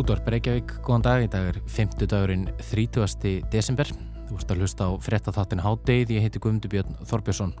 Útvarp 0.00 0.30
Reykjavík, 0.32 0.70
góðan 0.80 1.02
dag, 1.04 1.22
í 1.26 1.28
dag 1.28 1.46
er 1.50 1.56
50 1.68 2.08
dagurinn 2.08 2.46
30. 2.70 3.42
desember. 3.52 3.90
Þú 4.30 4.36
ert 4.38 4.52
að 4.54 4.62
hlusta 4.62 4.86
á 4.88 4.90
frettatháttin 5.04 5.60
Hádeið, 5.60 6.14
ég 6.14 6.24
heiti 6.24 6.40
Guðmundur 6.40 6.72
Björn 6.72 6.94
Þorbjörnsson. 7.10 7.52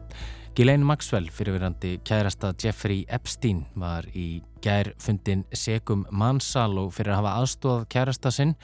Ghislaine 0.56 0.86
Maxwell, 0.88 1.28
fyrirverandi 1.28 1.98
kærasta 2.08 2.54
Jeffrey 2.56 3.02
Epstein, 3.12 3.66
var 3.76 4.08
í 4.16 4.40
gær 4.64 4.94
fundin 4.96 5.42
segum 5.52 6.06
mannsal 6.08 6.78
og 6.80 6.94
fyrir 6.96 7.12
að 7.12 7.20
hafa 7.20 7.34
aðstofað 7.42 7.84
kærasta 7.92 8.32
sinn 8.32 8.56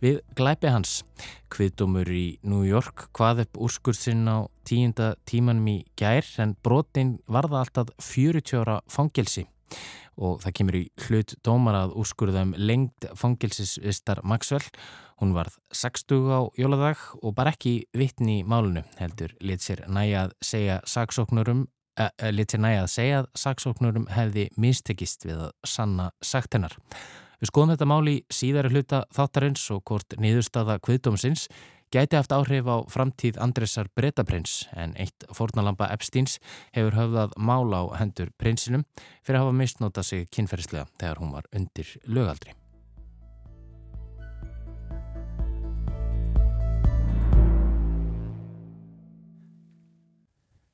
við 0.00 0.22
glæpi 0.38 0.72
hans. 0.72 1.02
Kviðdómur 1.52 2.08
í 2.08 2.24
New 2.48 2.64
York 2.64 3.10
hvað 3.12 3.44
upp 3.44 3.60
úrskur 3.68 3.98
sinn 3.98 4.24
á 4.24 4.48
tíunda 4.64 5.18
tímanum 5.28 5.68
í 5.74 5.78
gær 6.00 6.24
en 6.40 6.56
brotin 6.64 7.18
varða 7.28 7.60
alltaf 7.66 7.92
40 8.08 8.62
ára 8.62 8.80
fangelsi 8.88 9.44
og 10.18 10.42
það 10.42 10.54
kemur 10.58 10.78
í 10.78 10.84
hlut 11.06 11.34
dómar 11.46 11.78
að 11.78 11.94
úrskurðum 12.02 12.54
lengt 12.58 13.06
fangilsisvistar 13.18 14.20
Maxwell. 14.26 14.66
Hún 15.18 15.34
varð 15.34 15.56
60 15.74 16.28
á 16.30 16.40
jóladag 16.58 17.00
og 17.22 17.34
bara 17.38 17.54
ekki 17.54 17.88
vittni 17.96 18.40
í 18.40 18.46
málunu 18.46 18.84
heldur 19.00 19.34
lit 19.40 19.64
sér 19.64 19.84
næja 19.90 20.26
að 20.26 20.36
segja 20.44 20.80
saksóknurum 20.86 21.64
uh, 21.98 22.10
lit 22.34 22.54
sér 22.54 22.62
næja 22.62 22.84
að 22.84 22.92
segja 22.94 23.22
að 23.22 23.30
saksóknurum 23.44 24.10
hefði 24.14 24.48
mistekist 24.60 25.26
við 25.26 25.48
að 25.48 25.56
sanna 25.66 26.10
sagt 26.22 26.54
hennar. 26.54 26.76
Við 27.38 27.52
skoðum 27.52 27.74
þetta 27.74 27.86
mál 27.86 28.10
í 28.10 28.16
síðari 28.34 28.70
hluta 28.74 29.04
þáttarins 29.14 29.64
og 29.70 29.84
hvort 29.86 30.16
niðurstaða 30.18 30.80
kviðdómsins 30.82 31.46
gæti 31.94 32.18
haft 32.18 32.34
áhrif 32.34 32.68
á 32.68 32.76
framtíð 32.92 33.40
Andresar 33.40 33.88
Bretaprins 33.96 34.66
en 34.76 34.94
eitt 35.00 35.26
fórnalampa 35.32 35.88
Epsteins 35.94 36.38
hefur 36.76 36.98
höfðað 36.98 37.34
mála 37.40 37.82
á 37.84 37.84
hendur 38.02 38.32
prinsinum 38.36 38.86
fyrir 39.24 39.40
að 39.40 39.48
hafa 39.48 39.58
mistnóta 39.62 40.04
sig 40.04 40.28
kynferðislega 40.30 40.88
þegar 41.00 41.22
hún 41.22 41.36
var 41.36 41.52
undir 41.56 41.96
lögaldri. 42.04 42.56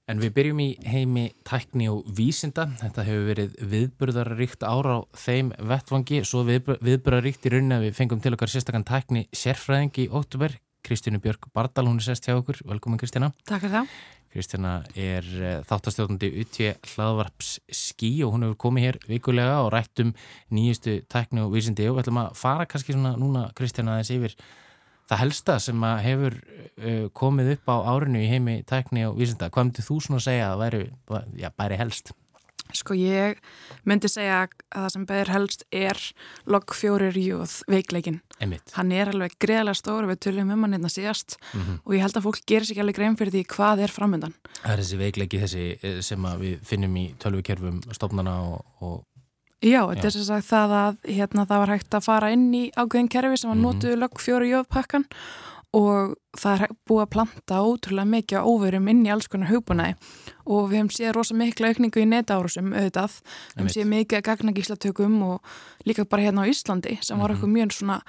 En 0.05 0.21
við 0.21 0.35
byrjum 0.37 0.59
í 0.61 0.67
heimi 0.85 1.23
tækni 1.49 1.87
og 1.89 2.05
vísinda. 2.13 2.67
Þetta 2.77 3.07
hefur 3.07 3.23
verið 3.31 3.55
viðburðaríkt 3.73 4.67
ára 4.69 4.99
á 5.01 5.09
þeim 5.17 5.55
vettvangi, 5.57 6.21
svo 6.29 6.43
viðburðaríkt 6.45 7.49
í 7.49 7.55
rauninni 7.55 7.79
að 7.79 7.87
við 7.87 7.97
fengum 8.03 8.21
til 8.21 8.35
okkar 8.37 8.53
sérstakann 8.53 8.85
tækni 8.85 9.25
sérfræðing 9.33 10.03
í 10.05 10.11
óttúber, 10.13 10.59
Kristínu 10.85 11.21
Björg 11.25 11.49
Bardal, 11.57 11.89
hún 11.89 12.01
er 12.01 12.07
sest 12.07 12.29
hjá 12.29 12.37
okkur. 12.37 12.61
Velkomin 12.69 13.01
Kristína. 13.01 13.31
Takk 13.49 13.65
fyrir 13.65 13.75
það. 13.79 13.95
Kristína 14.35 14.73
er 14.99 15.27
eh, 15.39 15.61
þáttastjóðandi 15.69 16.31
utvi 16.43 16.73
hlaðvarps 16.91 17.53
skí 17.71 18.11
og 18.27 18.35
hún 18.35 18.49
hefur 18.49 18.59
komið 18.67 18.89
hér 18.89 18.99
vikulega 19.07 19.61
og 19.63 19.71
rætt 19.75 20.03
um 20.03 20.11
nýjustu 20.55 20.99
tækni 21.11 21.45
og 21.45 21.55
vísindi 21.55 21.87
og 21.87 21.97
við 21.97 22.05
ætlum 22.05 22.21
að 22.25 22.37
fara 22.41 22.67
kannski 22.67 22.97
svona 22.97 23.15
núna 23.21 23.47
Kristína 23.55 23.95
aðeins 23.95 24.11
yfir 24.17 24.35
það 25.11 25.23
helsta 25.23 25.59
sem 25.63 25.87
að 25.87 26.03
hefur 26.09 26.37
uh, 26.41 27.07
komið 27.15 27.55
upp 27.55 27.71
á 27.71 27.77
árinu 27.95 28.25
í 28.25 28.29
heimi 28.33 28.59
tækni 28.67 29.07
og 29.07 29.19
vísinda. 29.21 29.53
Hvað 29.53 29.69
myndir 29.69 29.87
þú 29.87 30.01
svona 30.03 30.23
segja 30.25 30.51
að 30.51 30.63
væri, 30.65 30.85
já, 31.39 31.51
bæri 31.55 31.81
helst? 31.81 32.15
Sko 32.73 32.95
ég 32.95 33.37
myndi 33.87 34.09
segja 34.09 34.49
að 34.49 34.55
það 34.73 34.89
sem 34.95 35.07
beður 35.07 35.29
helst 35.35 35.65
er 35.71 35.99
4 36.75 37.11
júð 37.13 37.53
veikleikin. 37.71 38.21
Einmitt. 38.41 38.73
Hann 38.75 38.91
er 38.93 39.13
alveg 39.13 39.37
greiðlega 39.39 39.75
stór 39.79 40.09
við 40.09 40.19
tölum 40.27 40.51
um 40.53 40.63
hann 40.67 40.73
hérna 40.75 40.89
síðast 40.91 41.37
Mm 41.55 41.61
-hmm. 41.61 41.79
og 41.87 41.95
ég 41.95 42.01
held 42.03 42.17
að 42.17 42.23
fólk 42.27 42.41
gerir 42.47 42.65
sér 42.67 42.73
ekki 42.73 42.81
alveg 42.81 42.95
grein 42.97 43.17
fyrir 43.17 43.33
því 43.33 43.45
hvað 43.47 43.81
er 43.85 43.89
framöndan. 43.93 44.35
Það 44.65 44.73
er 44.73 44.79
þessi 44.83 44.97
veikleiki 44.99 45.41
þessi 45.41 45.79
eh, 45.83 46.01
sem 46.01 46.25
að 46.25 46.39
við 46.41 46.61
finnum 46.65 46.97
í 46.97 47.15
tölvukerfum 47.19 47.81
stofnana 47.93 48.41
og, 48.43 48.65
og 48.81 49.05
Já, 49.63 49.81
þetta 49.95 50.05
er 50.07 50.11
sem 50.11 50.25
sagt 50.25 50.47
það 50.51 50.71
að 50.77 50.97
hérna, 51.09 51.47
það 51.47 51.59
var 51.59 51.69
hægt 51.69 51.95
að 51.95 52.05
fara 52.05 52.31
inn 52.33 52.53
í 52.55 52.71
ákveðin 52.77 53.09
kerfi 53.09 53.37
sem 53.39 53.49
var 53.51 53.57
Mhm. 53.57 53.65
notuðu 53.65 53.97
log 53.99 54.11
4 54.21 54.45
júð 54.45 54.67
pakkan 54.69 55.05
og 55.75 56.15
það 56.39 56.63
er 56.67 56.73
búið 56.87 57.03
að 57.03 57.11
planta 57.15 57.61
ótrúlega 57.67 58.11
mikið 58.13 58.39
á 58.39 58.47
óverum 58.47 58.89
inn 58.93 59.03
í 59.07 59.11
alls 59.11 59.27
konar 59.31 59.51
hugbúnaði. 59.51 59.97
Og 60.47 60.69
við 60.71 60.79
hefum 60.79 60.93
séð 60.95 61.15
rosa 61.17 61.35
mikla 61.39 61.71
aukningu 61.73 62.03
í 62.03 62.07
netárusum 62.11 62.71
auðvitað, 62.77 63.17
við 63.55 63.59
hefum 63.63 63.73
séð 63.75 63.91
mikið 63.95 64.19
að 64.21 64.27
gagna 64.29 64.55
gíslatökum 64.55 65.17
og 65.27 65.55
líka 65.89 66.05
bara 66.09 66.23
hérna 66.29 66.45
á 66.47 66.51
Íslandi 66.51 66.99
sem 67.03 67.19
var 67.19 67.31
Mhm. 67.31 67.37
eitthvað 67.37 67.55
mjög 67.57 67.73
svona 67.73 68.03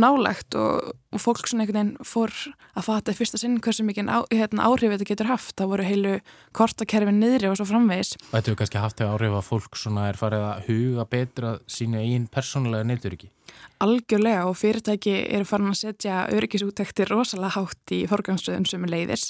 nálegt 0.00 0.56
og, 0.58 0.92
og 1.12 1.22
fólk 1.22 1.48
svona 1.48 1.64
einhvern 1.64 1.92
veginn 1.92 2.06
fór 2.06 2.32
að 2.76 2.86
fatta 2.88 3.14
í 3.14 3.18
fyrsta 3.18 3.40
sinn 3.40 3.58
hversu 3.64 3.86
mikið 3.86 4.10
á, 4.12 4.18
hérna, 4.32 4.66
áhrif 4.68 4.92
þetta 4.94 5.08
getur 5.08 5.30
haft, 5.30 5.54
það 5.58 5.72
voru 5.72 5.86
heilu 5.86 6.12
kortakerfin 6.56 7.20
niðri 7.22 7.50
og 7.50 7.56
svo 7.60 7.68
framvegis. 7.70 8.16
Og 8.18 8.34
þetta 8.34 8.52
hefur 8.52 8.60
kannski 8.62 8.82
haft 8.82 9.00
þau 9.00 9.08
áhrif 9.14 9.38
að 9.38 9.48
fólk 9.48 9.80
svona 9.80 10.10
er 10.10 10.20
farið 10.20 10.46
að 10.50 10.68
huga 10.68 11.08
betur 11.16 11.48
að 11.52 11.64
sínu 11.78 12.02
eigin 12.02 12.28
persónulega 12.32 12.88
neytur 12.90 13.16
ekki. 13.16 13.32
algjörlega 13.80 14.46
og 14.48 14.56
fyrirtæki 14.56 15.12
eru 15.36 15.44
farin 15.44 15.70
að 15.70 15.80
setja 15.82 16.22
öryggisúttektir 16.32 17.10
rosalega 17.12 17.60
hátt 17.60 17.92
í 17.92 18.06
forgangsröðum 18.08 18.64
sem 18.68 18.84
er 18.84 18.90
leiðis 18.90 19.26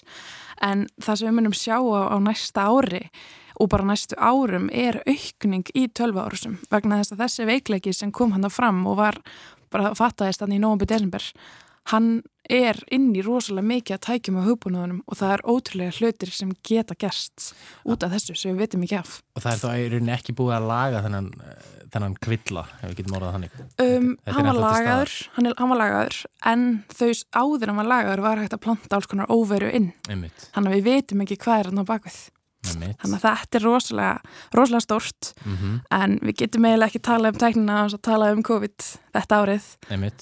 en 0.62 0.86
það 1.02 1.18
sem 1.18 1.28
við 1.28 1.36
munum 1.36 1.56
sjá 1.56 1.76
á, 1.76 2.14
á 2.14 2.16
næsta 2.22 2.68
ári 2.70 3.02
og 3.60 3.70
bara 3.72 3.86
næstu 3.88 4.16
árum 4.20 4.68
er 4.72 5.00
aukning 5.08 5.68
í 5.74 5.86
12 5.88 6.20
árusum 6.20 6.56
vegna 6.72 7.00
þess 7.00 7.14
að 7.14 7.22
þessi 7.24 7.48
veikleiki 7.48 7.94
sem 7.96 8.12
kom 8.12 8.34
hann 8.36 8.48
fram 8.52 8.84
og 8.88 8.98
var 9.00 9.20
bara 9.72 9.94
fattaðist 9.98 10.42
þannig 10.42 10.60
í 10.60 10.64
nógumbi 10.64 10.90
desember 10.90 11.30
hann 11.92 12.10
er 12.46 12.78
inn 12.94 13.08
í 13.16 13.22
rosalega 13.26 13.66
mikið 13.66 13.96
að 13.96 14.02
tækjum 14.06 14.38
á 14.38 14.46
hugbúnaðunum 14.46 15.00
og 15.02 15.18
það 15.18 15.32
er 15.34 15.42
ótrúlega 15.50 15.96
hlutir 15.98 16.30
sem 16.34 16.52
geta 16.66 16.94
gerst 16.98 17.50
út 17.86 18.06
af 18.06 18.12
þessu 18.14 18.36
sem 18.38 18.54
við 18.54 18.62
veitum 18.62 18.84
ekki 18.86 18.98
af 19.00 19.16
Og 19.34 19.42
það 19.42 19.50
er 19.52 19.62
þá 19.62 19.68
rauninni 19.94 20.14
ekki 20.14 20.36
búið 20.38 20.54
að 20.56 20.68
laga 20.70 21.02
þennan, 21.06 21.28
eh, 21.42 21.66
þennan 21.94 22.14
kvilla, 22.22 22.64
ef 22.78 22.86
við 22.90 23.00
getum 23.00 23.16
orðað. 23.18 23.48
Um, 23.82 24.08
hann 24.26 24.48
til 24.50 24.62
lagaður, 24.62 25.16
hann, 25.36 25.50
er, 25.50 25.58
hann 25.58 25.72
var 25.72 25.82
lagaður 25.82 26.20
en 26.52 26.64
þau 26.94 27.10
áður 27.42 27.72
hann 27.72 27.82
var 27.82 27.90
lagaður 27.92 28.24
var 28.28 28.42
hægt 28.44 28.56
að 28.56 28.64
planta 28.68 28.98
alls 28.98 29.10
konar 29.10 29.30
óveru 29.32 29.70
inn 29.74 29.92
þannig 30.06 30.70
að 30.70 30.76
við 30.78 30.88
veitum 30.90 31.26
ekki 31.26 31.40
hvað 31.42 31.60
er 31.60 31.72
hann 31.72 31.82
á 31.82 31.90
bakvið. 31.90 32.22
Þannig 32.72 33.16
að 33.16 33.24
þetta 33.26 33.58
er 33.58 33.66
rosalega, 33.66 34.36
rosalega 34.56 34.86
stórt. 34.86 35.32
Mm 35.44 35.56
en 35.96 36.18
við 36.22 36.36
getum 36.42 36.64
eiginlega 36.66 36.90
ekki 36.90 37.02
tala 37.04 37.30
um 37.32 37.38
tæknina 37.38 37.76
og 37.86 38.02
tala 38.02 38.30
um 38.34 38.42
COVID 38.46 38.86
þetta 39.16 39.38
árið. 39.42 39.68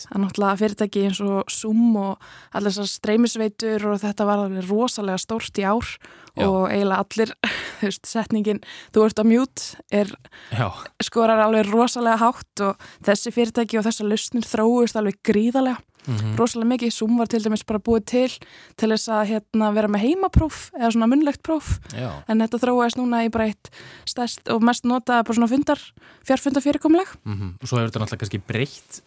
Það 0.04 0.16
er 0.16 0.22
náttúrulega 0.22 0.60
fyrirtæki 0.60 1.04
eins 1.08 1.20
og 1.24 1.50
Zoom 1.50 1.96
og 1.96 2.28
allir 2.54 2.74
þessar 2.74 2.90
streymisveitur 2.92 3.86
og 3.90 4.02
þetta 4.02 4.26
var 4.28 4.44
alveg 4.44 4.68
rosalega 4.68 5.18
stórt 5.18 5.58
í 5.58 5.66
ár. 5.66 5.96
Já. 6.34 6.48
og 6.50 6.64
eiginlega 6.66 6.98
allir 7.04 7.30
þú 7.78 7.86
veist, 7.86 8.08
setningin, 8.10 8.60
þú 8.90 9.04
ert 9.06 9.20
á 9.22 9.24
mjút 9.24 9.64
er 9.94 10.08
já, 10.50 10.66
skorar 11.06 11.44
alveg 11.44 11.70
rosalega 11.70 12.18
hátt. 12.18 12.64
Og 12.66 12.88
þessi 13.06 13.30
fyrirtæki 13.30 13.78
og 13.78 13.86
þessar 13.86 14.10
lausnir 14.10 14.48
þróust 14.48 14.98
alveg 14.98 15.20
gríðarlega 15.22 15.78
mm 16.06 16.36
rosalega 16.38 16.70
mikið. 16.72 16.92
Zoom 16.94 17.18
var 17.18 17.30
til 17.30 17.42
dæmis 17.44 17.64
bara 17.66 17.78
búið 17.78 18.04
til 18.10 18.30
til 18.76 18.90
þess 18.90 19.08
að 19.08 19.24
hérna, 19.32 19.70
vera 19.76 19.88
með 19.88 20.04
heimapróf 20.06 20.70
eða 20.76 20.92
svona 20.96 21.10
munnlegt 21.10 21.42
próf. 21.46 21.78
Já, 21.94 22.10
en 22.28 22.42
þetta 22.44 22.62
þróaðist 22.64 23.00
núna 23.00 23.24
í 23.24 23.32
bara 23.34 23.48
eitt 23.50 23.70
stærst 24.08 24.50
og 24.52 24.64
mest 24.64 24.84
notaða 24.88 25.24
bara 25.24 25.38
svona 25.38 25.50
fundar 25.50 25.80
fjárfundar 26.24 26.64
fyrirkomuleg. 26.64 27.08
mm 27.24 27.56
og 27.60 27.68
svo 27.68 27.78
hefur 27.78 27.90
þetta 27.90 28.00
náttúrulega 28.02 28.22
kannski 28.24 28.42
breytt 28.44 29.02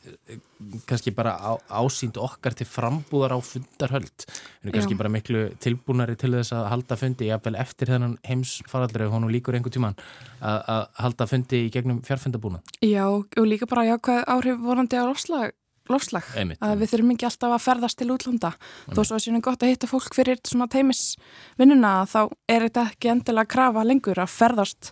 kannski 0.88 1.12
bara 1.14 1.36
á, 1.38 1.54
ásýnd 1.70 2.18
okkar 2.18 2.56
til 2.58 2.66
frambúðar 2.66 3.36
á 3.38 3.40
fundarhöld. 3.42 4.26
Erum 4.64 4.74
kannski 4.74 4.96
Já. 4.96 4.98
bara 4.98 5.10
miklu 5.14 5.44
tilbúnari 5.62 6.18
til 6.18 6.34
þess 6.34 6.54
að 6.56 6.70
halda 6.72 6.98
fundi, 6.98 7.30
jafnvel 7.30 7.60
eftir 7.62 7.92
þennan 7.94 8.18
heimsfaraldri 8.26 9.06
ef 9.06 9.14
honum 9.14 9.32
líkur 9.34 9.58
einhver 9.58 9.74
tíman 9.74 9.98
að, 10.42 10.88
halda 10.98 11.28
fundi 11.30 11.64
í 11.68 11.72
gegnum 11.74 12.02
fjárfundabúna 12.06 12.62
Já, 12.82 13.06
og 13.10 13.46
líka 13.46 13.70
bara 13.70 13.86
jákvæð 13.92 14.26
áhrif 14.34 14.60
vorandi 14.64 14.98
á 14.98 15.06
lofslag, 15.06 15.54
lofslag. 15.92 16.26
Einmitt, 16.38 16.62
að 16.64 16.82
við 16.82 16.94
þurfum 16.94 17.14
ekki 17.16 17.30
alltaf 17.30 17.56
að 17.58 17.66
ferðast 17.68 18.00
til 18.02 18.10
útlanda 18.14 18.52
þó 18.58 18.90
Einmitt. 18.90 19.06
svo 19.10 19.20
að 19.20 19.24
sínum 19.28 19.46
gott 19.46 19.64
að 19.64 19.74
hitta 19.74 19.92
fólk 19.92 20.18
fyrir 20.18 20.42
svona 20.48 20.68
teimisvinnuna 20.74 21.94
þá 22.10 22.20
er 22.50 22.68
þetta 22.68 22.90
ekki 22.92 23.14
endilega 23.14 23.48
að 23.48 23.54
krafa 23.56 23.88
lengur 23.88 24.22
að 24.24 24.36
ferðast 24.36 24.92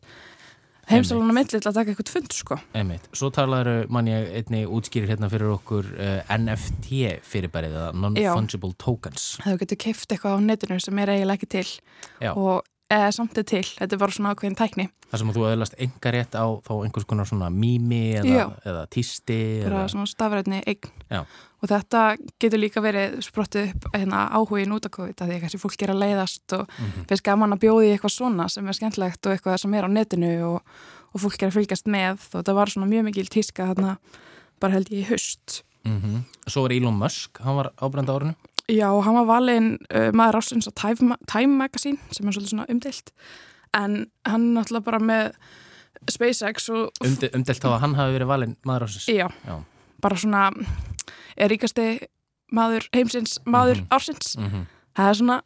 heimsálunum 0.89 1.33
milli 1.33 1.57
til 1.57 1.65
að 1.65 1.79
taka 1.79 1.93
eitthvað 1.93 2.11
fund 2.13 2.35
sko. 2.35 2.57
Einmitt. 2.77 3.07
Svo 3.17 3.31
talaður 3.33 3.87
mann 3.93 4.09
ég 4.09 4.27
einni 4.41 4.65
útskýrir 4.69 5.15
hérna 5.15 5.29
fyrir 5.31 5.55
okkur 5.55 5.89
uh, 5.95 6.35
NFT 6.37 7.01
fyrirbærið 7.25 7.79
Non-Fungible 7.97 8.75
Tokens 8.81 9.35
þú 9.41 9.57
getur 9.63 9.81
keift 9.87 10.13
eitthvað 10.13 10.37
á 10.37 10.39
netinu 10.45 10.77
sem 10.83 11.01
er 11.01 11.15
eiginlega 11.15 11.39
ekki 11.39 11.51
til 11.57 11.67
Já. 12.21 12.31
og 12.35 12.61
eða 12.91 13.09
samt 13.15 13.37
er 13.41 13.43
til, 13.49 13.63
þetta 13.65 13.95
er 13.95 14.01
bara 14.01 14.13
svona 14.13 14.31
ákveðin 14.35 14.57
tækni. 14.59 14.85
Þar 15.09 15.21
sem 15.21 15.29
að 15.31 15.37
þú 15.37 15.43
öðlast 15.49 15.75
enga 15.81 16.11
rétt 16.13 16.35
á 16.37 16.45
þá 16.65 16.71
einhvers 16.85 17.05
konar 17.09 17.25
svona 17.29 17.49
mými 17.53 18.01
eða, 18.19 18.45
eða 18.65 18.83
bara 19.63 19.81
eða, 19.81 19.87
svona 19.93 20.05
stafrætni 20.11 20.61
eign. 20.67 20.91
Já. 21.09 21.21
og 21.61 21.69
þetta 21.71 22.01
getur 22.41 22.59
líka 22.61 22.81
verið 22.81 23.15
sprottið 23.25 23.71
upp 23.73 23.87
hérna, 23.95 24.25
áhugin 24.37 24.73
út 24.75 24.85
af 24.85 24.91
COVID 24.97 25.15
því 25.21 25.37
að 25.37 25.41
kannski 25.45 25.61
fólk 25.61 25.81
er 25.81 25.93
að 25.95 26.01
leiðast 26.03 26.53
og 26.59 26.67
Mhm. 26.77 27.05
finnst 27.09 27.23
gaman 27.25 27.53
að 27.53 27.63
bjóði 27.65 27.93
eitthvað 27.95 28.13
svona 28.13 28.49
sem 28.49 28.67
er 28.67 28.73
skemmtlegt 28.73 29.25
og 29.25 29.33
eitthvað 29.33 29.59
sem 29.59 29.73
er 29.73 29.85
á 29.85 29.89
netinu 29.89 30.33
og, 30.45 30.61
og 31.13 31.21
fólk 31.21 31.41
er 31.41 31.49
að 31.49 31.57
fylgjast 31.57 31.87
með. 31.87 32.19
Og 32.33 32.43
þetta 32.43 32.53
var 32.53 32.67
svona 32.67 32.87
mjög 32.91 33.03
mikil 33.09 33.25
tíska 33.29 33.65
þarna 33.73 33.97
bara 34.59 34.73
held 34.73 34.89
ég 34.89 35.05
í 35.05 35.09
hust 35.09 35.63
mm 35.85 36.23
Svo 36.47 36.61
var 36.63 36.71
Elon 36.71 36.97
Musk, 36.97 37.39
hann 37.41 37.55
var 37.55 37.71
ábrenda 37.81 38.13
árinu 38.13 38.35
Já, 38.71 38.89
hann 39.05 39.13
var 39.19 39.25
valinn 39.29 39.77
uh, 39.93 40.09
maður 40.15 40.39
ásins 40.41 40.65
á 40.67 40.71
Time, 40.73 41.15
Time 41.29 41.53
Magazine 41.59 41.97
sem 42.11 42.25
er 42.27 42.33
svolítið 42.33 42.49
svona 42.55 42.65
umdeilt 42.71 43.11
en 43.77 43.97
hann 44.25 44.47
náttúrulega 44.55 44.85
bara 44.87 44.99
með 44.99 45.35
SpaceX 46.09 46.69
og 46.73 46.89
Umde, 47.05 47.29
umdelt 47.35 47.61
þá 47.61 47.69
að 47.75 47.79
hann 47.83 47.95
hafi 47.97 48.15
verið 48.17 48.27
valinn 48.31 48.55
maður 48.65 48.87
ásins 48.87 49.05
já, 49.09 49.27
Já. 49.45 49.55
bara 50.01 50.15
svona 50.21 50.47
er 51.37 51.49
ríkasti 51.51 51.87
maður 52.53 52.87
heimsins, 52.93 53.37
maður 53.45 53.81
Mhm. 53.83 53.87
ársins 53.91 54.35
mm 54.37 54.45
-hmm. 54.49 54.65
það 54.95 55.09
er 55.09 55.13
svona 55.21 55.41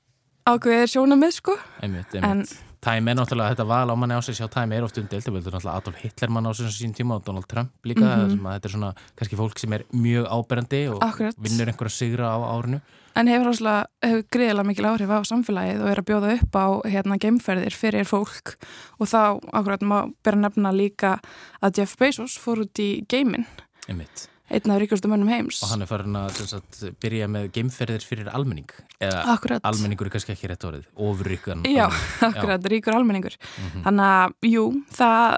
ákveðið 0.48 0.92
sjónamið 0.94 1.32
sko 1.34 1.58
einmitt, 1.82 2.16
en 2.16 2.46
Time 2.80 3.12
er 3.12 3.18
náttúrulega, 3.20 3.52
þetta 3.52 3.66
val 3.68 3.92
á 3.92 3.96
manni 4.00 4.16
ásins 4.16 4.40
hjá 4.40 4.48
Time 4.52 4.78
er 4.78 4.86
oft 4.86 4.98
umdelt, 5.02 5.26
það 5.26 5.36
vildur 5.36 5.56
náttúrulega 5.56 5.82
Adolf 5.82 5.98
Hitler 6.00 6.32
mann 6.32 6.48
á 6.48 6.52
sín 6.56 6.94
tíma 6.96 7.18
og 7.18 7.26
Donald 7.26 7.48
Trump 7.52 7.74
líka, 7.84 8.06
mm 8.08 8.46
að 8.46 8.56
þetta 8.56 8.70
er 8.70 8.74
svona 8.76 8.92
kannski 9.20 9.40
fólk 9.40 9.60
sem 9.60 9.74
er 9.76 9.84
mjög 9.92 10.30
áberandi 10.32 10.82
og 10.94 11.04
Akkurat. 11.04 11.36
vinnur 11.36 11.68
einhverja 11.68 11.92
sigra 11.92 12.32
á 12.32 12.40
árinu. 12.40 12.82
en 13.16 13.28
hefur 13.28 13.52
hefur 13.52 14.24
greiðilega 14.32 14.64
mikil 14.64 14.86
áhrif 14.86 15.12
á 15.12 15.20
samfélagið 15.28 15.82
og 15.84 15.90
er 15.92 16.00
að 16.00 16.08
bjóða 16.08 16.34
upp 16.40 16.56
á 16.56 16.68
hérna 16.88 17.20
geimferðir 17.20 17.76
fyrir 17.76 18.06
fólk 18.08 18.56
og 19.00 19.08
þá 19.08 19.40
akkurat 19.52 19.82
má 19.82 20.14
bera 20.24 20.38
nefna 20.38 20.72
líka 20.72 21.20
að 21.62 21.80
Jeff 21.80 21.98
Bezos 21.98 22.38
fór 22.40 22.64
út 22.64 22.80
í 22.80 23.04
geimin 23.10 23.46
Einmitt. 23.90 24.30
Einn 24.52 24.72
af 24.74 24.80
ríkustu 24.82 25.08
mönnum 25.12 25.30
heims 25.30 25.62
Og 25.64 25.70
hann 25.74 25.82
er 25.86 25.90
farin 25.90 26.16
að 26.20 26.40
sagt, 26.50 26.80
byrja 27.02 27.28
með 27.30 27.52
geimferðir 27.56 28.06
fyrir 28.06 28.30
almenning, 28.34 28.70
eða 29.00 29.24
Akkurat, 29.36 29.62
almenningur 29.64 30.08
er 30.10 30.14
kannski 30.16 30.34
ekki 30.36 30.50
rétt 30.52 30.66
orðið, 30.66 30.86
ofurríkan. 30.98 31.64
Já, 31.70 31.86
almenning. 31.88 32.24
akkurat, 32.30 32.70
ríkur 32.74 32.94
almenningur 32.98 33.36
Mhm. 33.60 33.84
Þannig 33.86 34.12
að, 34.16 34.34
jú, 34.50 34.66
það 34.96 35.38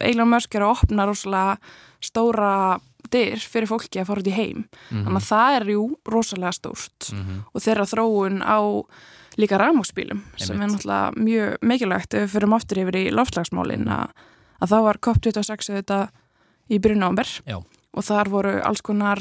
eiginlega 0.00 0.28
mörsk 0.28 0.54
að 0.60 0.66
opna 0.68 1.06
rosalega 1.08 1.56
stóra 2.04 2.52
dyr 3.10 3.40
fyrir 3.42 3.66
fólki 3.70 3.98
að 4.02 4.06
fara 4.10 4.20
út 4.22 4.28
í 4.30 4.34
heim 4.36 4.64
Mhm. 4.90 5.04
þannig 5.06 5.20
að 5.22 5.30
það 5.30 5.56
er 5.60 5.64
jú 5.74 5.84
rosalega 6.06 6.52
stórt 6.54 7.12
Mhm. 7.12 7.38
og 7.54 7.60
þeirra 7.62 7.86
þróun 7.88 8.42
á 8.44 8.58
líka 9.38 9.58
rafmóksbílum 9.58 10.20
sem 10.36 10.60
er 10.60 10.68
náttúrulega 10.68 11.14
mjög 11.16 11.56
mikilvægt 11.62 12.14
ef 12.14 12.20
við 12.28 12.34
fyrir 12.34 12.54
aftur 12.54 12.78
yfir 12.82 12.96
í 13.00 13.10
loftslagsmálin 13.14 13.86
að, 13.88 14.10
að 14.60 14.68
þá 14.68 14.76
var 14.82 14.98
COP26 14.98 15.70
þetta 15.72 16.10
í 16.70 16.78
byrjun 16.78 17.02
ámber 17.08 17.26
Já. 17.46 17.58
Og 17.94 18.02
þar 18.06 18.28
voru 18.28 18.52
alls 18.62 18.80
konar 18.80 19.18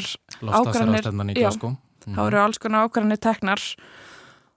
já. 1.35 1.41
Glasgow. 1.49 1.75
Mhm. 2.07 2.15
þá 2.15 2.19
voru 2.23 2.37
alls 2.43 2.57
konar 2.57 2.87
ákvarðanir 2.89 3.19
teknar 3.19 3.59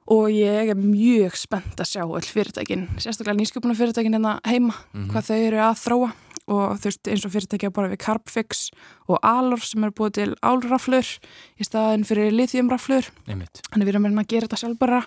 og 0.08 0.28
ég 0.30 0.70
er 0.70 0.74
mjög 0.74 1.36
spennt 1.36 1.76
að 1.76 1.86
sjá 1.92 2.02
öll 2.04 2.26
fyrirtækin, 2.26 2.88
sérstaklega 2.98 3.38
nýsköpuna 3.38 3.74
fyrirtækin 3.78 4.14
hérna 4.16 4.40
heima, 4.44 4.74
Mhm. 4.94 5.10
hvað 5.10 5.26
þau 5.30 5.46
eru 5.46 5.56
að 5.56 5.76
þróa 5.84 6.12
og 6.50 6.78
þú 6.80 6.88
veist 6.88 7.10
eins 7.12 7.24
og 7.26 7.32
fyrirtæki 7.34 7.68
að 7.68 7.74
bara 7.76 7.90
við 7.92 8.00
Carbfix 8.02 8.62
og 9.06 9.20
Alor 9.26 9.62
sem 9.62 9.84
eru 9.84 9.94
búið 9.94 10.14
til 10.18 10.28
álraflur 10.42 11.06
í 11.06 11.66
staðin 11.66 12.06
fyrir 12.08 12.34
lithiumraflur 12.34 13.10
Einmitt. 13.30 13.62
Þannig 13.70 13.88
við 13.88 13.94
erum 13.94 14.22
að 14.22 14.28
gera 14.32 14.48
þetta 14.48 14.60
sjálfbara 14.62 15.00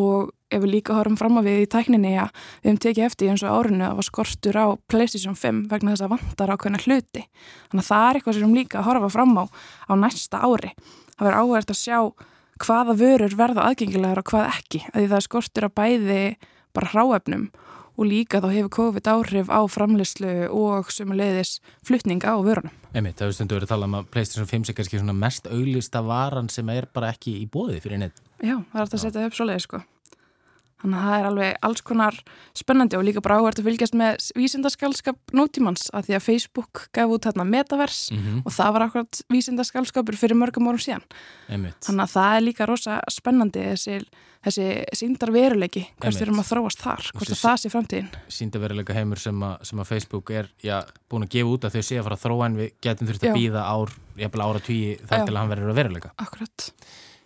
og 0.00 0.32
ef 0.50 0.62
við 0.64 0.72
líka 0.74 0.96
horfum 0.96 1.18
fram 1.20 1.38
á 1.38 1.44
við 1.44 1.62
í 1.66 1.68
tækninni 1.70 2.14
að 2.22 2.32
við 2.32 2.70
hefum 2.70 2.80
tekið 2.86 3.06
eftir 3.06 3.32
eins 3.32 3.44
og 3.44 3.54
árinu 3.58 3.84
að 3.84 3.92
það 3.92 4.00
var 4.00 4.08
skortur 4.08 4.60
á 4.60 4.66
PlayStation 4.90 5.36
5 5.38 5.62
vegna 5.70 5.94
þess 5.94 6.06
að 6.06 6.12
vantar 6.16 6.54
ákveðna 6.54 6.82
hluti. 6.86 7.24
Þannig 7.70 7.84
að 7.84 7.90
það 7.90 8.08
er 8.08 8.18
eitthvað 8.18 8.34
sem 8.34 8.40
við 8.40 8.46
erum 8.46 8.58
líka 8.58 8.80
að 8.80 8.88
horfa 8.88 9.12
fram 9.14 9.36
á 9.36 9.44
á 9.44 9.92
næsta 10.00 10.40
ári. 10.40 10.72
Það 11.16 11.26
verður 11.26 11.40
áhverjast 11.44 11.74
að 11.74 11.80
sjá 11.84 11.98
hvaða 12.60 12.96
vörur 13.00 13.36
verða 13.38 13.66
aðgengilegar 13.68 14.20
og 14.20 14.30
hvað 14.32 14.48
ekki. 14.54 14.82
Því 14.92 15.06
það 15.12 15.26
skortur 15.26 15.68
að 15.68 15.76
bæði 15.80 16.22
bara 16.76 16.90
hráefnum 16.92 17.48
og 18.00 18.08
líka 18.08 18.40
þá 18.40 18.48
hefur 18.54 18.72
COVID 18.78 19.10
áhrif 19.12 19.52
á 19.52 19.60
framleyslu 19.68 20.32
og 20.48 20.88
sumuleiðis 20.88 21.58
flutning 21.84 22.24
á 22.24 22.32
vörunum. 22.40 22.72
Einmitt, 22.96 23.18
það 23.20 23.28
hefur 23.28 23.36
stundu 23.36 23.58
verið 23.58 23.68
að 23.68 23.74
tala 23.74 23.88
um 23.90 23.96
að 24.00 24.08
PlayStation 24.14 24.48
5 24.48 24.66
sé 24.66 24.74
kannski 24.78 25.00
svona 25.02 25.14
mest 25.14 25.46
auglista 25.52 26.00
varan 26.02 26.48
sem 26.50 26.72
er 26.72 26.88
bara 26.88 27.12
ekki 27.12 27.36
í 27.42 27.46
bóði 27.46 27.82
fyrir 27.84 28.00
neitt. 28.00 28.22
Já, 28.40 28.56
það 28.72 28.80
er 28.80 28.86
að 28.88 29.02
setja 29.04 29.26
upp 29.28 29.36
svoleiði 29.36 29.66
sko. 29.66 29.82
Þannig 30.80 30.96
að 30.96 31.04
það 31.10 31.18
er 31.20 31.26
alveg 31.28 31.56
alls 31.68 31.82
konar 31.84 32.16
spennandi 32.56 32.96
og 32.96 33.04
líka 33.04 33.20
bara 33.20 33.36
áhvert 33.40 33.58
að 33.60 33.66
fylgjast 33.68 33.96
með 34.00 34.30
vísindaskálskap 34.38 35.34
nútímans 35.36 35.90
að 35.92 36.06
því 36.08 36.14
að 36.16 36.24
Facebook 36.24 36.86
gaf 36.96 37.12
út 37.12 37.26
þarna 37.28 37.44
metavers 37.44 37.98
Mm 38.14 38.40
og 38.46 38.52
það 38.56 38.72
var 38.72 38.82
akkurat 38.86 39.20
vísindaskálskapur 39.28 40.16
fyrir 40.16 40.36
mörgum 40.38 40.68
árum 40.70 40.80
síðan. 40.80 41.02
Einmitt. 41.50 41.76
Þannig 41.84 42.04
að 42.06 42.12
það 42.14 42.36
er 42.36 42.44
líka 42.46 42.66
rosa 42.68 43.00
spennandi 43.12 43.64
þessi, 43.74 43.98
þessi 44.46 44.66
síndar 44.96 45.32
veruleiki 45.34 45.82
hvort 45.90 46.06
Einmitt. 46.08 46.20
við 46.20 46.26
erum 46.28 46.40
að 46.40 46.48
þróast 46.50 46.80
þar, 46.80 47.04
Þessi- 47.20 47.36
að 47.36 47.42
það 47.44 47.58
sé 47.60 47.72
framtíðin. 47.74 48.08
síndaveruleika 48.38 48.94
heimur 48.96 49.18
sem, 49.20 49.40
að- 49.42 49.64
sem 49.66 49.78
að 49.78 49.86
Facebook 49.86 50.30
er 50.30 50.48
já, 50.62 50.80
búin 51.10 51.26
að 51.26 51.34
gefa 51.36 51.52
út 51.52 51.64
að 51.68 51.76
þau 51.76 51.82
sé 51.84 51.98
að 52.00 52.04
fara 52.08 52.16
að 52.16 52.24
þróa 52.24 52.46
en 52.46 52.56
við 52.56 52.72
getum 52.80 53.06
þurft 53.08 53.28
að 53.28 53.36
býða 53.36 53.62
ára 54.48 54.60
tugi 54.60 54.98
þar 55.06 55.26
til 55.26 55.34
að 55.34 55.40
hann 55.40 55.50
verður 55.52 55.70
að 55.74 55.80
veruleika. 55.82 56.10
Akkurat. 56.18 56.70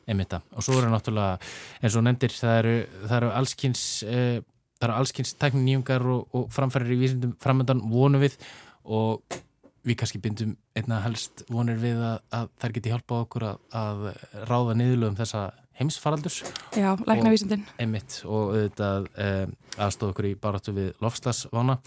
Einmitt 0.05 0.35
það. 0.35 0.51
Og 0.53 0.67
svo 0.67 0.81
eru 0.81 0.91
náttúrulega, 0.93 1.39
eins 1.81 1.97
og 1.97 2.05
nefndir, 2.05 2.35
það 2.37 2.59
eru, 2.61 2.75
það 3.07 3.17
eru 3.21 3.33
allskins, 3.41 3.87
uh, 4.09 4.37
það 4.79 4.89
eru 4.89 4.99
allskins 4.99 5.35
tækninýjungar 5.41 6.07
og, 6.15 6.37
og 6.37 6.47
framfærir 6.55 6.95
í 6.95 7.01
vísindum 7.01 7.35
framöndan 7.43 7.83
vonum 7.93 8.25
við 8.25 8.37
og 8.85 9.41
við 9.85 9.99
kannski 10.01 10.21
bindum 10.25 10.55
einna 10.77 11.01
helst 11.05 11.45
vonir 11.53 11.77
við 11.81 12.01
að, 12.01 12.17
að 12.33 12.49
þær 12.63 12.75
geti 12.77 12.93
hjálpað 12.93 13.25
okkur 13.27 13.47
að, 13.51 13.59
að 13.81 14.07
ráða 14.49 14.77
niðurlögum 14.81 15.19
þessa 15.19 15.43
heimsfaraldurs 15.79 16.43
Já, 16.77 16.95
lækna 17.07 17.33
vísindin. 17.33 17.65
Einmitt 17.83 18.21
og 18.27 18.55
auðvitað 18.55 19.09
um, 19.25 19.55
aðstóð 19.75 20.13
okkur 20.13 20.29
í 20.31 20.35
baráttu 20.41 20.75
við 20.77 20.93
lofslagsvána 21.03 21.79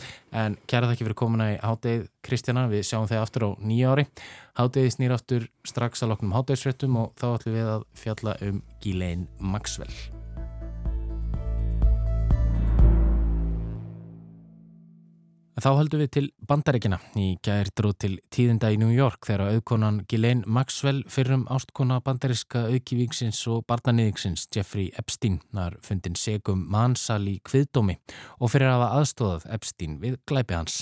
en 0.44 0.58
kæra 0.70 0.92
þakki 0.92 1.08
fyrir 1.08 1.20
komuna 1.24 1.50
í 1.54 1.58
háttegið 1.64 2.06
Kristjana, 2.28 2.68
við 2.72 2.86
sjáum 2.90 3.08
þeir 3.08 3.24
aftur 3.24 3.48
á 3.48 3.50
nýja 3.64 3.96
ári. 3.96 4.08
Háttegið 4.60 4.96
snýr 4.98 5.16
aftur 5.16 5.50
strax 5.68 6.04
að 6.04 6.16
loknum 6.16 6.36
háttegisfréttum 6.36 7.02
og 7.04 7.12
þá 7.20 7.28
ætlum 7.34 7.60
við 7.60 7.74
að 7.78 7.90
fjalla 8.04 8.38
um 8.48 8.64
Ghislaine 8.84 9.28
Maxwell 9.40 10.27
Þá 15.58 15.72
höldum 15.74 16.02
við 16.04 16.10
til 16.14 16.26
bandaríkina 16.46 17.00
í 17.18 17.32
gæri 17.42 17.72
dróð 17.74 17.96
til 18.04 18.12
tíðinda 18.30 18.70
í 18.70 18.76
New 18.78 18.92
York 18.94 19.26
þegar 19.26 19.56
auðkonan 19.56 20.04
Ghislaine 20.06 20.46
Maxwell 20.46 21.00
fyrrum 21.10 21.48
ástkona 21.50 21.98
bandaríska 22.06 22.68
aukivíksins 22.70 23.40
og 23.50 23.64
barnaniðingsins 23.66 24.46
Jeffrey 24.54 24.92
Epstein 25.02 25.40
nar 25.58 25.80
fundin 25.82 26.14
segum 26.14 26.62
mannsal 26.70 27.26
í 27.26 27.40
kviðdómi 27.42 27.98
og 28.38 28.54
fyrir 28.54 28.70
að 28.70 28.78
hafa 28.78 29.02
aðstóðað 29.02 29.50
Epstein 29.58 29.98
við 30.06 30.22
glæpi 30.30 30.60
hans. 30.60 30.78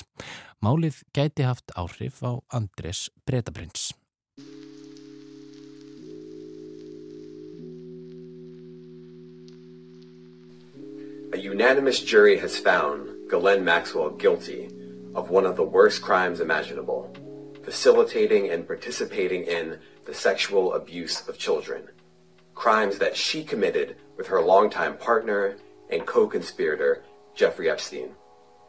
Málið 0.60 1.00
gæti 1.16 1.48
haft 1.48 1.72
áhrif 1.80 2.20
á 2.20 2.36
Andrés 2.52 3.08
Bretaprins. 3.24 3.94
A 11.32 11.40
unanimous 11.40 12.04
jury 12.04 12.36
has 12.44 12.60
found 12.60 13.15
Ghislaine 13.28 13.66
Maxwell 13.66 14.12
guilty 14.12 14.70
of 15.16 15.30
one 15.30 15.46
of 15.46 15.56
the 15.56 15.64
worst 15.64 16.02
crimes 16.02 16.40
imaginable, 16.40 17.12
facilitating 17.64 18.50
and 18.52 18.68
participating 18.68 19.44
in 19.44 19.80
the 20.06 20.14
sexual 20.14 20.76
abuse 20.76 21.28
of 21.28 21.38
children, 21.38 21.88
crimes 22.54 23.00
that 23.00 23.18
she 23.18 23.44
committed 23.44 23.96
with 24.16 24.28
her 24.28 24.42
longtime 24.42 24.98
partner 24.98 25.58
and 25.90 26.06
co-conspirator 26.06 27.04
Jeffrey 27.34 27.70
Epstein. 27.70 28.12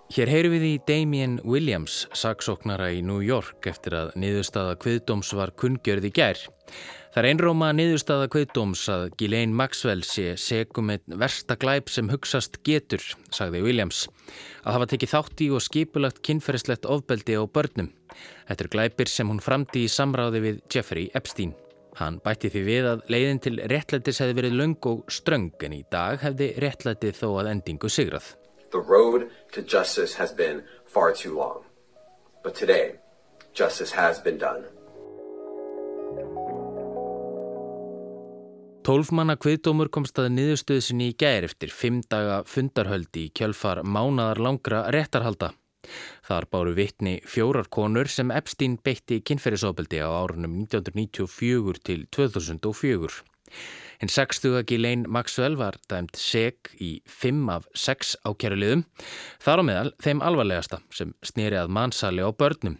Hér 0.06 0.30
heyru 0.30 0.52
við 0.52 0.64
í 0.68 0.75
Damien 0.86 1.40
Williams, 1.42 2.04
saksóknara 2.14 2.92
í 2.94 3.00
New 3.02 3.18
York 3.26 3.66
eftir 3.66 3.96
að 3.98 4.12
niðurstaða 4.22 4.76
kviðdóms 4.78 5.32
var 5.34 5.50
kunngjörð 5.58 6.06
í 6.06 6.12
gær. 6.14 6.38
Það 7.10 7.18
er 7.18 7.28
einróma 7.32 7.72
niðurstaða 7.75 8.28
kviðdóms 8.30 8.84
að 8.92 9.08
Ghislaine 9.18 9.56
Maxwell 9.58 10.04
sé 10.06 10.36
segum 10.38 10.94
einn 10.94 11.18
versta 11.18 11.58
glæp 11.58 11.90
sem 11.90 12.12
hugsast 12.12 12.60
getur, 12.62 13.02
sagði 13.34 13.64
Williams. 13.66 14.04
Að 14.62 14.78
hafa 14.78 14.90
tekið 14.94 15.14
þátt 15.16 15.42
í 15.42 15.50
og 15.50 15.66
skipulagt 15.66 16.22
kynferðislegt 16.22 16.86
ofbeldi 16.86 17.40
á 17.40 17.42
börnum. 17.42 17.90
Þetta 18.46 18.68
er 18.68 18.72
glæpir 18.78 19.10
sem 19.10 19.26
hún 19.32 19.42
framdi 19.42 19.88
í 19.88 19.90
samráði 19.90 20.46
við 20.46 20.64
Jeffrey 20.70 21.10
Epstein. 21.18 21.56
Hann 21.98 22.22
bætti 22.22 22.52
því 22.52 22.66
við 22.70 22.90
að 22.94 23.06
leiðin 23.10 23.42
til 23.42 23.56
réttlætis 23.75 24.22
hefði 24.22 24.40
verið 24.44 24.58
löng 24.62 24.80
og 24.86 25.06
ströng 25.10 25.54
en 25.66 25.80
í 25.80 25.84
dag 25.90 26.20
hefði 26.22 26.52
réttlætið 26.62 27.25
þó 27.25 27.30
að 27.40 27.56
endingu 27.56 27.90
sigrað. 27.90 28.36
The 28.73 28.80
road 28.80 29.30
to 29.52 29.62
justice 29.62 30.14
has 30.14 30.32
been 30.32 30.62
far 30.87 31.12
too 31.12 31.37
long. 31.37 31.64
But 32.42 32.54
today, 32.54 32.96
justice 33.54 33.92
has 33.92 34.18
been 34.20 34.38
done. 34.38 34.64
Tólfmanna 38.87 39.35
kviðdómur 39.35 39.88
komst 39.90 40.18
að 40.23 40.28
niðurstöðu 40.37 40.82
sinni 40.87 41.08
í 41.11 41.14
gær 41.18 41.42
eftir 41.49 41.73
fimm 41.75 42.04
daga 42.06 42.44
fundarhöldi 42.46 43.25
í 43.26 43.32
kjölfar 43.35 43.80
mánadar 43.82 44.38
langra 44.38 44.85
réttarhalda. 44.94 45.49
Þar 46.26 46.46
báru 46.50 46.75
vitni 46.76 47.16
fjórar 47.26 47.66
konur 47.70 48.06
sem 48.11 48.30
Epstein 48.35 48.76
beitti 48.78 49.18
kynferðisofbeldi 49.26 50.02
á 50.02 50.11
árunum 50.11 50.61
1994 50.66 51.82
til 51.82 52.06
2004. 52.14 53.18
Hinn 54.00 54.12
60. 54.12 54.62
Ghislaine 54.68 55.08
Maxwell 55.08 55.56
var 55.60 55.78
dæmt 55.90 56.18
seg 56.20 56.72
í 56.76 56.98
5 57.08 57.46
af 57.52 57.68
6 57.74 58.16
ákjæruliðum, 58.28 58.86
þar 59.42 59.62
á 59.62 59.68
meðal 59.68 59.94
þeim 60.04 60.24
alvarlegasta 60.24 60.82
sem 60.92 61.14
snýri 61.24 61.60
að 61.60 61.72
mannsali 61.72 62.24
á 62.24 62.30
börnum. 62.30 62.76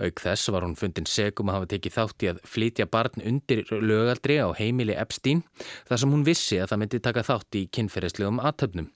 Auk 0.00 0.22
þess 0.22 0.48
var 0.52 0.64
hún 0.64 0.76
fundin 0.78 1.08
segum 1.08 1.50
að 1.50 1.58
hafa 1.58 1.68
tekið 1.74 1.96
þátt 1.96 2.24
í 2.24 2.30
að 2.30 2.38
flytja 2.48 2.86
barn 2.90 3.24
undir 3.30 3.64
lögaldri 3.68 4.38
á 4.40 4.48
heimili 4.56 4.96
Epstein 4.96 5.42
þar 5.88 6.02
sem 6.02 6.14
hún 6.14 6.24
vissi 6.26 6.60
að 6.62 6.72
það 6.72 6.80
myndi 6.82 7.00
taka 7.04 7.24
þátt 7.28 7.58
í 7.60 7.64
kynferðislegum 7.76 8.40
aðtöfnum. 8.40 8.88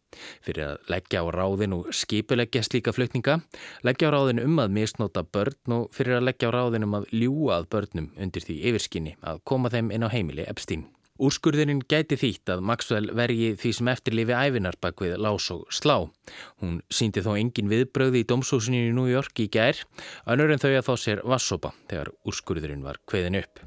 Fyrir 0.45 0.71
að 0.71 0.91
leggja 0.95 1.25
á 1.25 1.27
ráðin 1.37 1.77
og 1.77 1.93
skipuleggja 1.97 2.65
slíka 2.67 2.97
flutninga, 2.97 3.39
leggja 3.87 4.13
á 4.13 4.15
ráðin 4.15 4.43
um 4.45 4.59
að 4.63 4.75
misnóta 4.79 5.25
börn 5.25 5.77
og 5.79 5.93
fyrir 5.97 6.21
að 6.21 6.29
leggja 6.31 6.53
á 6.53 6.55
ráðin 6.57 6.89
um 6.89 6.99
að 7.01 7.09
ljúa 7.13 7.61
að 7.61 7.71
börnum 7.77 8.11
undir 8.17 8.45
því 8.45 8.59
yfirskinni 8.73 9.17
að 9.21 9.45
koma 9.49 9.73
þeim 9.73 9.93
inn 9.93 10.09
á 10.09 10.13
heimili 10.13 10.49
Epstein. 10.49 10.89
Úrskurðurinn 11.23 11.85
gæti 11.87 12.17
þýtt 12.19 12.51
að 12.57 12.63
Maxwell 12.67 13.13
vergi 13.15 13.53
því 13.61 13.73
sem 13.77 13.91
eftirlifi 13.93 14.35
æfinar 14.35 14.79
bak 14.83 15.03
við 15.05 15.15
lás 15.23 15.49
og 15.55 15.69
slá. 15.71 16.09
Hún 16.59 16.81
síndi 16.91 17.23
þó 17.23 17.37
engin 17.37 17.71
viðbröði 17.71 18.25
í 18.25 18.29
domsúsinu 18.29 18.89
í 18.89 18.95
New 18.97 19.07
York 19.11 19.39
í 19.39 19.47
gær, 19.53 19.79
önnur 20.27 20.51
en 20.51 20.63
þau 20.63 20.73
að 20.73 20.89
fá 20.89 20.95
sér 20.99 21.23
vassopa 21.23 21.71
þegar 21.87 22.11
úrskurðurinn 22.27 22.83
var 22.83 22.99
kveðin 23.07 23.39
upp. 23.43 23.63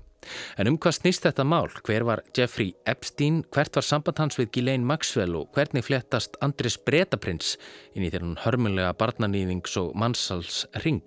En 0.60 0.70
um 0.70 0.78
hvað 0.82 0.98
snýst 1.00 1.26
þetta 1.28 1.46
mál? 1.48 1.70
Hver 1.86 2.06
var 2.08 2.24
Jeffrey 2.36 2.74
Epstein? 2.90 3.44
Hvert 3.54 3.78
var 3.78 3.86
samband 3.86 4.20
hans 4.20 4.40
við 4.40 4.52
Ghislaine 4.58 4.90
Maxwell 4.90 5.38
og 5.40 5.52
hvernig 5.56 5.86
flettast 5.86 6.40
Andris 6.46 6.80
Bretaprins 6.82 7.56
inn 7.94 8.08
í 8.08 8.12
þeirra 8.12 8.34
hörmulega 8.46 8.96
barnanýðings 9.00 9.78
og 9.82 9.94
mannsals 9.96 10.66
ring? 10.86 11.06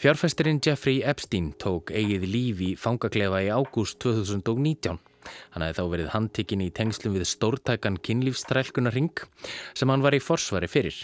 Fjárfæsturinn 0.00 0.60
Jeffrey 0.64 1.02
Epstein 1.04 1.50
tók 1.60 1.90
eigið 1.92 2.22
líf 2.24 2.60
í 2.64 2.68
fangaklefa 2.80 3.42
í 3.44 3.50
ágúst 3.52 3.98
2019. 4.00 4.96
Hann 5.52 5.64
hefði 5.66 5.76
þá 5.76 5.90
verið 5.92 6.12
handtikinn 6.14 6.62
í 6.64 6.68
tengslum 6.72 7.18
við 7.18 7.26
stórtækan 7.28 7.98
kynlífstrælkunarring 8.00 9.20
sem 9.76 9.90
hann 9.92 10.00
var 10.00 10.14
í 10.16 10.20
forsvari 10.24 10.70
fyrir. 10.72 10.96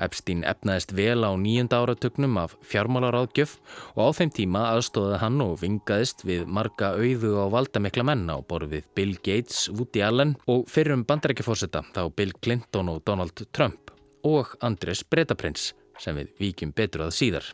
Epstein 0.00 0.46
efnaðist 0.48 0.94
vel 0.96 1.26
á 1.28 1.36
nýjunda 1.36 1.82
áratögnum 1.84 2.38
af 2.40 2.54
fjármálaráðgjöf 2.70 3.52
og 3.98 4.00
á 4.00 4.16
þeim 4.16 4.32
tíma 4.38 4.62
aðstóði 4.70 5.18
hann 5.20 5.36
og 5.44 5.60
vingaðist 5.60 6.24
við 6.24 6.46
marga 6.48 6.94
auðu 6.96 7.34
á 7.36 7.52
valdamikla 7.52 8.06
menn 8.08 8.24
á 8.32 8.40
boru 8.40 8.70
við 8.72 8.88
Bill 8.96 9.12
Gates, 9.20 9.66
Woody 9.68 10.00
Allen 10.08 10.38
og 10.48 10.64
fyrrum 10.72 11.04
bandarækjafórsetta 11.04 11.84
þá 11.92 12.08
Bill 12.16 12.32
Clinton 12.40 12.94
og 12.94 13.04
Donald 13.04 13.44
Trump 13.52 13.92
og 14.24 14.56
Andres 14.64 15.04
Bretaprins 15.04 15.74
sem 16.00 16.16
við 16.16 16.32
víkjum 16.40 16.72
betur 16.72 17.04
að 17.10 17.14
síðar. 17.20 17.52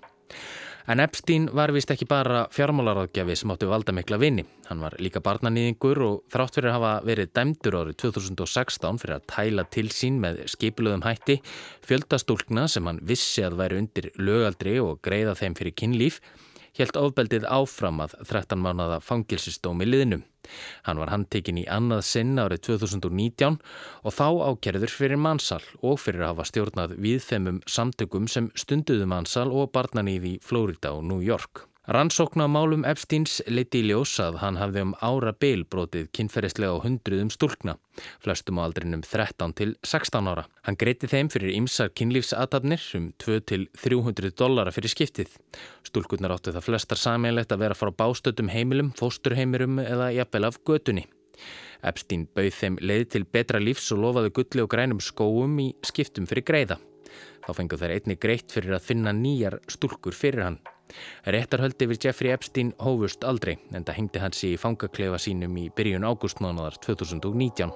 En 0.89 1.03
Epstein 1.05 1.51
var 1.53 1.69
vist 1.77 1.91
ekki 1.93 2.07
bara 2.09 2.47
fjármálaráðgjafi 2.49 3.35
sem 3.37 3.51
áttu 3.53 3.67
valda 3.69 3.93
mikla 3.93 4.17
vini. 4.23 4.47
Hann 4.71 4.81
var 4.81 4.95
líka 5.05 5.21
barnanýðingur 5.21 5.99
og 6.07 6.23
þrátt 6.33 6.57
fyrir 6.57 6.71
að 6.71 6.77
hafa 6.79 6.93
verið 7.05 7.33
dæmdur 7.37 7.77
árið 7.83 7.99
2016 8.07 9.01
fyrir 9.03 9.19
að 9.19 9.27
tæla 9.29 9.67
til 9.69 9.85
sín 9.93 10.17
með 10.23 10.41
skipilöðum 10.49 11.05
hætti 11.05 11.37
fjöldastúlkna 11.85 12.65
sem 12.73 12.89
hann 12.89 13.03
vissi 13.05 13.45
að 13.45 13.59
væri 13.61 13.83
undir 13.83 14.09
lögaldri 14.17 14.79
og 14.81 15.03
greiða 15.05 15.37
þeim 15.37 15.59
fyrir 15.61 15.77
kynlíf 15.77 16.23
helt 16.79 16.99
ofbeldið 17.01 17.47
áfram 17.49 18.03
að 18.05 18.19
13 18.29 18.61
mánada 18.61 18.99
fangilsistómi 19.05 19.89
liðnum. 19.89 20.25
Hann 20.87 21.01
var 21.01 21.13
handtekinn 21.13 21.61
í 21.61 21.67
annað 21.69 22.05
sinn 22.09 22.39
árið 22.41 22.63
2019 22.69 23.59
og 24.03 24.15
þá 24.17 24.29
ákerður 24.51 24.93
fyrir 24.93 25.21
mannsal 25.21 25.63
og 25.83 25.99
fyrir 26.03 26.25
að 26.25 26.35
hafa 26.35 26.49
stjórnað 26.53 26.95
við 27.01 27.25
þeimum 27.27 27.63
samtökum 27.69 28.29
sem 28.33 28.53
stunduðu 28.57 29.09
mannsal 29.11 29.51
og 29.53 29.73
barnanýði 29.77 30.37
í 30.37 30.45
Flórida 30.45 30.95
og 30.97 31.05
New 31.09 31.25
York. 31.25 31.69
Rannsókn 31.89 32.45
á 32.45 32.49
málum 32.53 32.83
Epsteins 32.85 33.39
leiti 33.49 33.81
í 33.81 33.87
ljós 33.89 34.11
að 34.21 34.35
hann 34.43 34.59
hafði 34.61 34.83
um 34.85 34.91
ára 35.01 35.31
beil 35.33 35.63
brotið 35.65 36.11
kynferðislega 36.13 36.77
á 36.77 36.85
hundruðum 36.85 37.31
stúlkna, 37.33 37.79
flestum 38.21 38.61
á 38.61 38.69
aldrinum 38.69 39.01
13 39.01 39.55
til 39.57 39.73
16 39.81 40.29
ára. 40.29 40.45
Hann 40.69 40.77
greiti 40.77 41.09
þeim 41.09 41.33
fyrir 41.33 41.55
ymsar 41.57 41.89
kynlífsatabnir 41.97 42.85
um 43.01 43.09
2-300 43.25 44.37
dollara 44.37 44.77
fyrir 44.77 44.93
skiptið. 44.93 45.33
Stúlkurnar 45.89 46.37
áttu 46.37 46.53
það 46.53 46.69
flestar 46.69 47.01
sameinlegt 47.01 47.57
að 47.57 47.65
vera 47.65 47.81
frá 47.81 47.89
bástöldum 48.05 48.53
heimilum, 48.53 48.93
fósturheimirum 48.93 49.81
eða 49.81 50.13
jafnvel 50.21 50.45
af 50.53 50.61
götunni. 50.69 51.09
Epstein 51.81 52.29
bauð 52.37 52.53
þeim 52.53 52.81
leið 52.85 53.11
til 53.17 53.25
betra 53.25 53.65
lífs 53.65 53.95
og 53.97 54.05
lofaði 54.05 54.37
gulli 54.37 54.69
og 54.69 54.75
grænum 54.77 55.01
skóum 55.01 55.57
í 55.65 55.71
skiptum 55.81 56.29
fyrir 56.29 56.45
greiða. 56.45 56.83
Þá 57.49 57.55
fengu 57.57 57.81
þær 57.81 57.97
einni 57.97 58.21
greitt 58.21 58.53
fyrir 58.53 58.77
að 58.77 58.91
finna 58.93 59.17
nýjar 59.17 59.63
stúlkur 59.73 60.13
fyrir 60.13 60.51
hann. 60.51 60.67
Réttarhöldi 61.27 61.91
við 61.91 62.09
Jeffrey 62.09 62.35
Epstein 62.35 62.75
hófust 62.83 63.25
aldrei 63.29 63.57
en 63.73 63.85
það 63.85 63.99
hengdi 64.01 64.25
hans 64.25 64.45
í 64.49 64.55
fangaklefa 64.61 65.21
sínum 65.23 65.57
í 65.61 65.69
byrjun 65.75 66.09
ágústmánaðar 66.09 66.81
2019. 66.85 67.75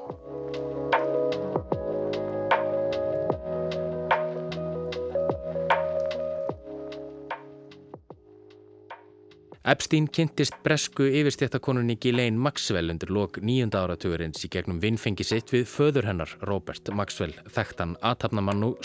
Epstein 9.62 10.08
kynntist 10.10 10.56
bresku 10.64 11.04
yfirstjættakonunni 11.06 11.94
Ghislaine 12.02 12.34
Maxwell 12.34 12.90
undir 12.90 13.12
lok 13.14 13.38
nýjunda 13.46 13.84
áratugurins 13.86 14.42
í 14.42 14.50
gegnum 14.50 14.82
vinnfengi 14.82 15.22
sitt 15.22 15.54
við 15.54 15.68
föður 15.70 16.10
hennar 16.10 16.34
Robert 16.50 16.90
Maxwell, 16.90 17.38
þekktan 17.46 17.94
aðtapnamann 18.02 18.66
og 18.72 18.82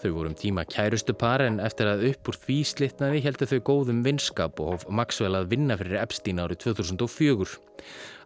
Þau 0.00 0.14
vorum 0.16 0.32
tíma 0.32 0.62
kærustu 0.64 1.12
par 1.12 1.42
en 1.44 1.58
eftir 1.60 1.88
að 1.90 2.06
upp 2.08 2.30
úr 2.32 2.36
því 2.40 2.54
slitnaði 2.70 3.18
heldur 3.26 3.50
þau 3.50 3.58
góðum 3.68 3.98
vinskap 4.06 4.62
og 4.64 4.70
hof 4.72 4.86
Maxwell 4.88 5.36
að 5.36 5.50
vinna 5.52 5.76
fyrir 5.76 6.00
Epstein 6.00 6.40
árið 6.40 6.62
2004. 6.64 7.58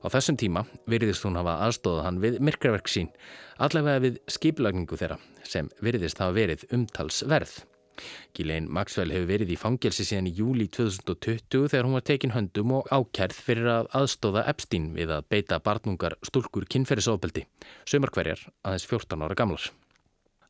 Á 0.05 0.07
þessum 0.15 0.39
tíma 0.39 0.63
virðist 0.87 1.27
hún 1.27 1.41
hafa 1.41 1.57
aðstóðað 1.67 2.07
hann 2.07 2.23
við 2.23 2.39
myrkraverk 2.47 2.93
sín, 2.93 3.11
allavega 3.59 4.05
við 4.07 4.23
skiplagningu 4.31 5.01
þeirra 5.01 5.19
sem 5.43 5.71
virðist 5.83 6.23
hafa 6.23 6.39
verið 6.39 6.67
umtalsverð. 6.71 7.59
Ghislaine 8.35 8.71
Maxwell 8.71 9.11
hefur 9.15 9.31
verið 9.35 9.55
í 9.55 9.59
fangelsi 9.59 10.07
síðan 10.07 10.31
í 10.31 10.35
júli 10.39 10.71
2020 10.71 11.71
þegar 11.73 11.89
hún 11.89 11.99
var 11.99 12.07
tekin 12.07 12.35
höndum 12.35 12.75
og 12.79 12.91
ákærð 12.95 13.41
fyrir 13.49 13.71
að 13.81 13.91
aðstóða 13.99 14.47
Epstein 14.51 14.93
við 14.95 15.15
að 15.15 15.27
beita 15.31 15.59
barnungar 15.63 16.19
stúlkur 16.23 16.71
kynferðisofbeldi, 16.71 17.49
sömur 17.83 18.15
hverjar 18.15 18.47
aðeins 18.63 18.87
14 18.91 19.27
ára 19.27 19.39
gamlar. 19.39 19.75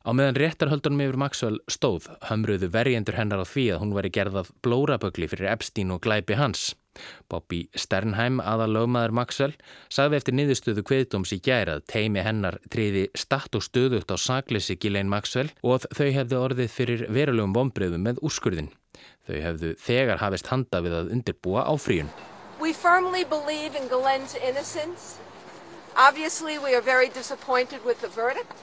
Á 0.05 0.13
meðan 0.13 0.37
réttarhöldunum 0.37 0.99
yfir 1.01 1.15
Maxwell 1.17 1.55
stóð 1.65 2.03
hömruðu 2.29 2.67
verjendur 2.69 3.15
hennar 3.17 3.41
á 3.41 3.45
því 3.49 3.63
að 3.73 3.79
hún 3.81 3.93
veri 3.97 4.11
gerðað 4.13 4.51
blórabögli 4.61 5.25
fyrir 5.31 5.49
Epstein 5.49 5.93
og 5.95 6.03
glæpi 6.05 6.37
hans. 6.37 6.75
Bobby 7.25 7.63
Sternheim, 7.73 8.37
aða 8.37 8.67
lögmaður 8.69 9.15
Maxwell, 9.17 9.55
sagði 9.89 10.19
eftir 10.19 10.37
niðurstöðu 10.37 10.83
kveðdóms 10.85 11.33
í 11.33 11.39
gærað 11.41 11.81
teimi 11.89 12.21
hennar 12.21 12.59
triði 12.69 13.07
statt 13.17 13.57
og 13.57 13.65
stöðugt 13.65 14.13
á 14.13 14.17
saglisi 14.21 14.77
Ghislaine 14.77 15.09
Maxwell 15.09 15.49
og 15.65 15.79
að 15.79 15.89
þau 15.97 16.11
hefðu 16.19 16.39
orðið 16.43 16.69
fyrir 16.75 17.03
verulegum 17.09 17.57
vonbreyðum 17.57 18.05
með 18.05 18.21
úrskurðin. 18.21 18.69
Þau 19.25 19.41
hefðu 19.47 19.73
þegar 19.81 20.21
hafist 20.21 20.53
handa 20.53 20.83
við 20.85 20.99
að 20.99 21.11
undirbúa 21.17 21.65
áfríun. 21.65 22.13
We 22.61 22.77
firmly 22.77 23.25
believe 23.25 23.73
in 23.73 23.89
Ghislaine's 23.89 24.37
innocence. 24.37 25.17
Obviously 25.97 26.59
we 26.61 26.77
are 26.77 26.85
very 26.85 27.09
disappointed 27.09 27.81
with 27.83 27.99
the 28.05 28.13
verdict. 28.13 28.53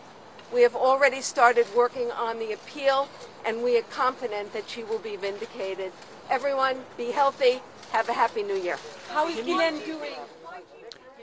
We 0.52 0.62
have 0.62 0.76
already 0.76 1.22
started 1.22 1.66
working 1.74 2.10
on 2.12 2.38
the 2.38 2.52
appeal 2.52 3.08
and 3.46 3.62
we 3.64 3.78
are 3.78 3.86
confident 3.90 4.52
that 4.52 4.68
she 4.68 4.84
will 4.84 4.98
be 4.98 5.16
vindicated. 5.16 5.92
Everyone, 6.30 6.76
be 6.96 7.10
healthy. 7.10 7.62
Have 7.92 8.08
a 8.08 8.12
happy 8.12 8.42
new 8.42 8.60
year. 8.60 8.76
How 9.14 9.28
is 9.28 9.36
Ghislaine 9.36 9.80
doing? 9.86 10.20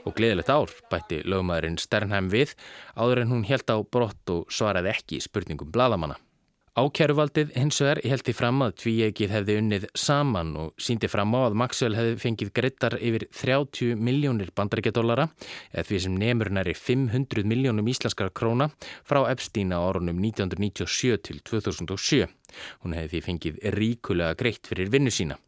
Og 0.08 0.14
gleðilegt 0.16 0.48
ár 0.48 0.72
bætti 0.90 1.20
lögmaðurinn 1.28 1.76
Sternheim 1.78 2.30
við 2.32 2.54
áður 2.96 3.20
en 3.22 3.32
hún 3.34 3.44
held 3.44 3.68
á 3.68 3.76
brott 3.84 4.32
og 4.32 4.48
svaraði 4.48 4.94
ekki 4.94 5.20
spurningum 5.20 5.70
bladamanna. 5.70 6.16
Ákjæruvaldið 6.78 7.48
hins 7.58 7.80
vegar 7.82 7.98
held 8.06 8.28
í 8.30 8.32
fram 8.36 8.60
að 8.62 8.76
tvíegið 8.78 9.32
hefði 9.34 9.54
unnið 9.58 9.86
saman 9.98 10.52
og 10.54 10.68
síndi 10.78 11.08
fram 11.10 11.32
á 11.34 11.48
að 11.48 11.56
Maxwell 11.58 11.96
hefði 11.98 12.12
fengið 12.22 12.52
greitar 12.54 12.94
yfir 12.94 13.24
30 13.34 13.98
miljónir 13.98 14.52
bandarækjadólara 14.54 15.26
eða 15.72 15.84
því 15.88 16.00
sem 16.04 16.20
nefnur 16.22 16.52
næri 16.54 16.76
500 16.78 17.42
miljónum 17.50 17.90
íslenskara 17.90 18.30
króna 18.30 18.70
frá 19.02 19.24
Epstein 19.32 19.74
á 19.74 19.82
árunum 19.82 20.22
1997 20.22 21.18
til 21.26 21.42
2007. 21.42 22.30
Hún 22.86 22.94
hefði 22.94 23.16
því 23.16 23.26
fengið 23.26 23.62
ríkulega 23.74 24.38
greitt 24.38 24.70
fyrir 24.70 24.94
vinnu 24.94 25.10
sína. 25.10 25.40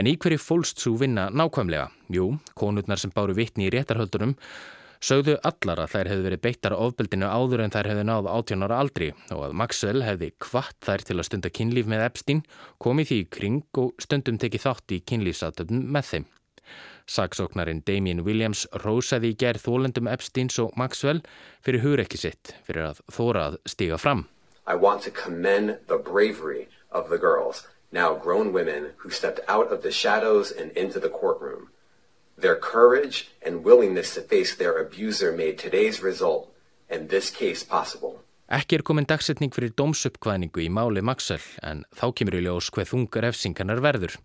En 0.00 0.08
í 0.08 0.16
hverju 0.16 0.40
fólst 0.40 0.80
svo 0.80 0.96
vinna 0.96 1.28
nákvæmlega? 1.28 1.90
Jú, 2.08 2.38
konurnar 2.56 2.96
sem 2.96 3.12
báru 3.12 3.36
vittni 3.36 3.68
í 3.68 3.74
réttarhöldunum 3.74 4.32
sögðu 5.02 5.34
allar 5.42 5.82
að 5.82 5.94
þær 5.96 6.10
hefðu 6.12 6.26
verið 6.28 6.42
beittar 6.44 6.74
ofbeldinu 6.78 7.26
áður 7.26 7.64
en 7.64 7.72
þær 7.74 7.88
hefðu 7.90 8.04
náð 8.06 8.28
átjónara 8.30 8.78
aldri 8.78 9.08
og 9.34 9.40
að 9.48 9.56
Maxwell 9.58 10.04
hefði 10.06 10.28
kvart 10.42 10.78
þær 10.86 11.04
til 11.08 11.16
að 11.18 11.26
stunda 11.28 11.50
kynlíf 11.50 11.88
með 11.90 12.04
Epstein, 12.06 12.44
komið 12.78 13.10
því 13.10 13.18
í 13.18 13.26
kring 13.36 13.80
og 13.82 13.90
stundum 14.02 14.38
tekið 14.38 14.64
þátt 14.68 14.94
í 14.94 15.00
kynlífsatöfnum 15.10 15.90
með 15.96 16.08
þeim. 16.12 16.28
Saksóknarinn 17.10 17.82
Damien 17.82 18.22
Williams 18.22 18.62
rósaði 18.84 19.32
í 19.32 19.38
gerð 19.42 19.66
þólendum 19.66 20.10
Epsteins 20.12 20.60
og 20.62 20.70
Maxwell 20.78 21.24
fyrir 21.66 21.82
hugrekki 21.82 22.20
sitt 22.22 22.54
fyrir 22.62 22.92
að 22.92 23.02
þóra 23.10 23.48
að 23.50 23.58
stiga 23.66 23.98
fram. 23.98 24.28
I 24.70 24.78
want 24.78 25.02
to 25.02 25.10
commend 25.10 25.78
the 25.88 25.98
bravery 25.98 26.68
of 26.92 27.10
the 27.10 27.18
girls, 27.18 27.66
now 27.90 28.14
grown 28.14 28.52
women 28.52 28.94
who 29.02 29.10
stepped 29.10 29.40
out 29.48 29.72
of 29.72 29.82
the 29.82 29.90
shadows 29.90 30.52
and 30.52 30.70
into 30.78 31.00
the 31.00 31.10
courtroom. 31.10 31.71
Their 32.38 32.56
courage 32.56 33.28
and 33.44 33.64
willingness 33.64 34.14
to 34.14 34.22
face 34.22 34.56
their 34.56 34.78
abuser 34.78 35.32
made 35.32 35.58
today's 35.58 36.02
result 36.02 36.48
and 36.90 37.08
this 37.08 37.30
case 37.30 37.64
possible. 37.64 38.22
Ekki 38.52 38.76
er 38.76 38.82
komin 38.84 39.06
dagsetning 39.08 39.48
fyrir 39.54 39.70
dómsuppkvæningu 39.80 40.60
í 40.60 40.66
máli 40.68 41.00
Maxwell 41.00 41.44
en 41.64 41.86
þá 41.96 42.02
kemur 42.18 42.34
í 42.36 42.42
ljós 42.44 42.68
hver 42.74 42.84
þungar 42.90 43.24
efsingarnar 43.30 43.80
verður 43.80 44.18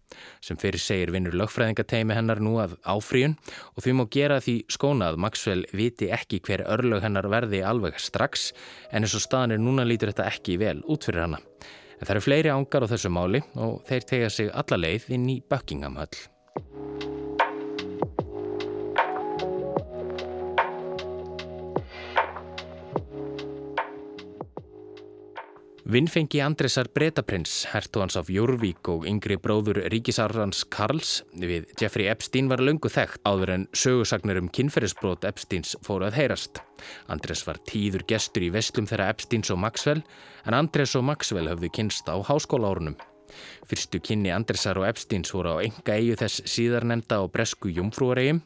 sem 0.44 0.60
fyrir 0.60 0.84
segir 0.84 1.14
vinnur 1.16 1.38
lögfræðingateimi 1.40 2.18
hennar 2.18 2.42
nú 2.44 2.58
að 2.60 2.76
áfríun 2.84 3.38
og 3.72 3.86
því 3.86 3.96
má 3.96 4.04
gera 4.12 4.42
því 4.44 4.58
skóna 4.76 5.14
að 5.14 5.22
Maxwell 5.24 5.64
viti 5.72 6.12
ekki 6.12 6.42
hver 6.44 6.66
örlög 6.68 7.06
hennar 7.08 7.30
verði 7.32 7.64
alveg 7.64 8.02
strax 8.04 8.50
en 8.92 9.08
eins 9.08 9.16
og 9.16 9.24
staðanir 9.24 9.64
núna 9.64 9.88
lítur 9.88 10.12
þetta 10.12 10.28
ekki 10.34 10.58
vel 10.60 10.82
út 10.84 11.08
fyrir 11.08 11.24
hana. 11.24 11.40
En 11.96 12.04
það 12.04 12.18
eru 12.18 12.26
fleiri 12.28 12.52
ángar 12.52 12.84
á 12.84 12.92
þessu 12.92 13.14
máli 13.16 13.46
og 13.56 13.80
þeir 13.88 14.10
tegja 14.12 14.34
sig 14.42 14.52
alla 14.52 14.82
leið 14.84 15.08
inn 15.16 15.30
í 15.38 15.40
Buckingham 15.40 15.96
höll. 16.04 17.17
Vinnfengi 25.88 26.42
Andresar 26.44 26.90
Bretaprins, 26.92 27.62
hertuans 27.72 28.18
af 28.20 28.28
Jórvík 28.28 28.90
og 28.92 29.06
yngri 29.08 29.38
bróður 29.40 29.78
ríkisarrans 29.88 30.66
Karls 30.68 31.22
við 31.32 31.70
Jeffrey 31.80 32.10
Epstein 32.12 32.50
var 32.52 32.60
löngu 32.60 32.90
þekkt 32.92 33.22
áður 33.24 33.54
en 33.54 33.64
sögusagnir 33.72 34.42
um 34.42 34.50
kynferðisbrót 34.52 35.24
Epsteins 35.30 35.78
fóru 35.88 36.10
að 36.10 36.18
heyrast. 36.20 36.60
Andres 37.08 37.46
var 37.48 37.62
tíður 37.72 38.04
gestur 38.10 38.44
í 38.44 38.50
vestlum 38.52 38.90
þeirra 38.90 39.14
Epsteins 39.14 39.54
og 39.54 39.62
Maxwell 39.64 40.02
en 40.44 40.58
Andres 40.58 40.98
og 41.00 41.06
Maxwell 41.08 41.48
höfðu 41.54 41.70
kynst 41.78 42.12
á 42.12 42.20
háskólaórunum. 42.20 42.98
Fyrstu 43.72 44.02
kynni 44.04 44.34
Andresar 44.36 44.82
og 44.82 44.90
Epsteins 44.90 45.32
voru 45.32 45.56
á 45.56 45.64
enga 45.64 45.96
eigu 45.96 46.18
þess 46.20 46.44
síðarnemda 46.52 47.22
og 47.24 47.32
bresku 47.32 47.72
jumfrúaregjum. 47.72 48.44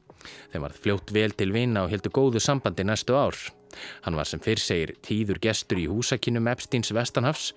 Þeim 0.54 0.68
var 0.68 0.78
fljótt 0.78 1.10
vel 1.10 1.34
til 1.34 1.50
vina 1.58 1.88
og 1.88 1.96
heldur 1.96 2.14
góðu 2.20 2.44
sambandi 2.44 2.86
næstu 2.86 3.18
ár. 3.18 3.42
Hann 4.06 4.18
var 4.20 4.30
sem 4.30 4.42
fyrr 4.44 4.62
segir 4.62 4.96
tíður 5.06 5.42
gestur 5.44 5.82
í 5.82 5.88
húsakinnum 5.92 6.50
Epsteins 6.52 6.94
Vestanhafs 6.96 7.52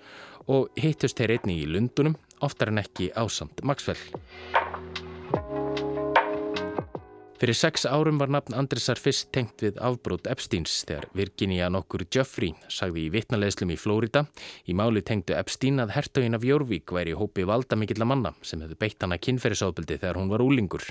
og 0.47 0.69
hittust 0.79 1.17
þeir 1.17 1.37
einni 1.39 1.61
í 1.63 1.69
Lundunum, 1.69 2.17
oftar 2.45 2.73
en 2.73 2.83
ekki 2.83 3.11
ásamt 3.15 3.63
Maxwell. 3.65 4.01
Fyrir 7.35 7.57
sex 7.59 7.83
árum 7.83 8.15
var 8.15 8.31
nafn 8.31 8.55
Andresar 8.55 8.95
fyrst 8.95 9.27
tengt 9.35 9.59
við 9.59 9.75
afbrót 9.83 10.29
Epsteins 10.31 10.77
þegar 10.87 11.09
Virginia 11.19 11.67
nokkur 11.69 12.05
Geoffrey 12.07 12.53
sagði 12.71 13.03
í 13.03 13.09
vitnaleðslum 13.11 13.73
í 13.75 13.77
Flórida 13.77 14.23
í 14.71 14.75
máli 14.77 15.03
tengdu 15.03 15.35
Epstein 15.35 15.83
að 15.83 15.91
hertogin 15.97 16.37
af 16.37 16.47
Jórvík 16.47 16.95
væri 16.95 17.17
hópi 17.19 17.43
valda 17.43 17.75
mikill 17.75 17.99
að 17.99 18.09
manna 18.13 18.31
sem 18.39 18.63
hefðu 18.63 18.79
beitt 18.79 19.03
hana 19.03 19.19
kynferðisábildi 19.19 19.99
þegar 19.99 20.21
hún 20.21 20.31
var 20.31 20.45
úlingur. 20.47 20.87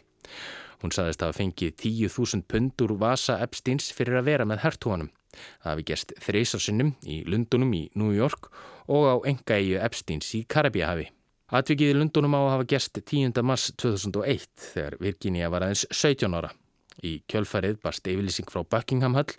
Hún 0.82 0.94
saðist 0.94 1.22
að 1.24 1.36
fengið 1.38 1.74
10.000 1.82 2.46
pund 2.50 2.84
úr 2.84 2.96
vasa 3.00 3.38
Epsteins 3.44 3.90
fyrir 3.94 4.20
að 4.20 4.30
vera 4.30 4.48
með 4.48 4.64
hertúanum. 4.64 5.10
Það 5.34 5.70
hafi 5.70 5.86
gerst 5.90 6.14
þreysarsinnum 6.22 6.94
í 7.10 7.20
Lundunum 7.26 7.74
í 7.74 7.82
New 7.98 8.14
York 8.14 8.50
og 8.90 9.06
á 9.10 9.14
enga 9.30 9.58
eigu 9.58 9.80
Epsteins 9.82 10.30
í 10.38 10.44
Karabíahafi. 10.46 11.08
Atvikið 11.54 11.92
í 11.92 11.96
Lundunum 11.98 12.36
á 12.38 12.40
að 12.40 12.52
hafa 12.54 12.68
gerst 12.72 13.00
10. 13.00 13.34
mars 13.46 13.68
2001 13.80 14.46
þegar 14.72 14.96
Virginia 15.02 15.50
var 15.52 15.66
aðeins 15.66 15.84
17 15.90 16.38
ára. 16.38 16.54
Í 17.02 17.20
kjölfarið 17.30 17.80
barst 17.82 18.06
yfirlýsing 18.08 18.48
frá 18.50 18.62
Buckingham 18.62 19.18
Hall 19.18 19.34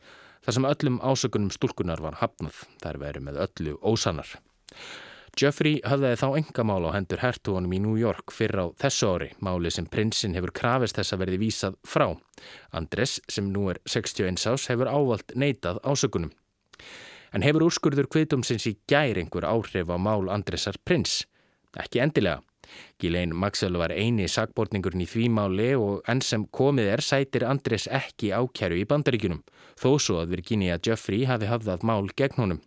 þar 0.46 0.58
sem 0.58 0.70
öllum 0.70 1.02
ásökunum 1.02 1.54
stúlkunar 1.54 2.04
var 2.04 2.20
hafnað. 2.22 2.62
Er 2.86 3.00
verið 3.02 3.26
með 3.26 3.42
öllu 3.48 3.78
ósanar. 3.82 4.30
Jeffrey 5.36 5.82
hafðaði 5.84 6.18
þá 6.22 6.28
engamál 6.40 6.86
á 6.88 6.96
hendur 6.96 7.20
hertugunum 7.20 7.74
í 7.76 7.80
New 7.84 7.98
York 8.00 8.32
fyrr 8.32 8.56
á 8.56 8.66
þessu 8.80 9.10
ári, 9.12 9.28
máli 9.44 9.72
sem 9.74 9.88
prinsinn 9.92 10.36
hefur 10.38 10.54
krafist 10.56 10.96
þess 10.96 11.12
að 11.12 11.26
verði 11.26 11.40
vísað 11.42 11.76
frá. 11.84 12.06
Andres, 12.72 13.18
sem 13.28 13.50
nú 13.52 13.68
er 13.74 13.82
61 13.84 14.40
ás, 14.48 14.68
hefur 14.72 14.88
ávalt 14.88 15.36
neitað 15.36 15.82
ásökunum. 15.84 16.32
En 17.36 17.44
hefur 17.44 17.66
úrskurður 17.68 18.08
kvitumsins 18.08 18.68
í 18.70 18.78
gær 18.88 19.20
einhver 19.20 19.48
áhrif 19.50 19.92
á 19.92 20.00
mál 20.00 20.32
Andresar 20.32 20.80
prins? 20.88 21.26
Ekki 21.76 22.00
endilega. 22.06 22.40
Ghislaine 22.98 23.36
Maxwell 23.36 23.76
var 23.78 23.92
eini 23.92 24.30
sakbortningurinn 24.32 25.04
í 25.04 25.10
því 25.10 25.28
máli 25.36 25.68
og 25.76 26.00
enn 26.10 26.24
sem 26.24 26.48
komið 26.48 26.94
er 26.94 27.04
sætir 27.04 27.44
Andres 27.46 27.90
ekki 27.92 28.32
ákjæru 28.32 28.80
í 28.80 28.88
bandaríkunum, 28.88 29.44
þó 29.76 29.92
svo 30.00 30.24
að 30.24 30.38
Virginia 30.38 30.80
Jeffrey 30.80 31.28
hafi 31.28 31.52
hafðað 31.52 31.84
mál 31.84 32.08
gegn 32.16 32.40
honum. 32.40 32.64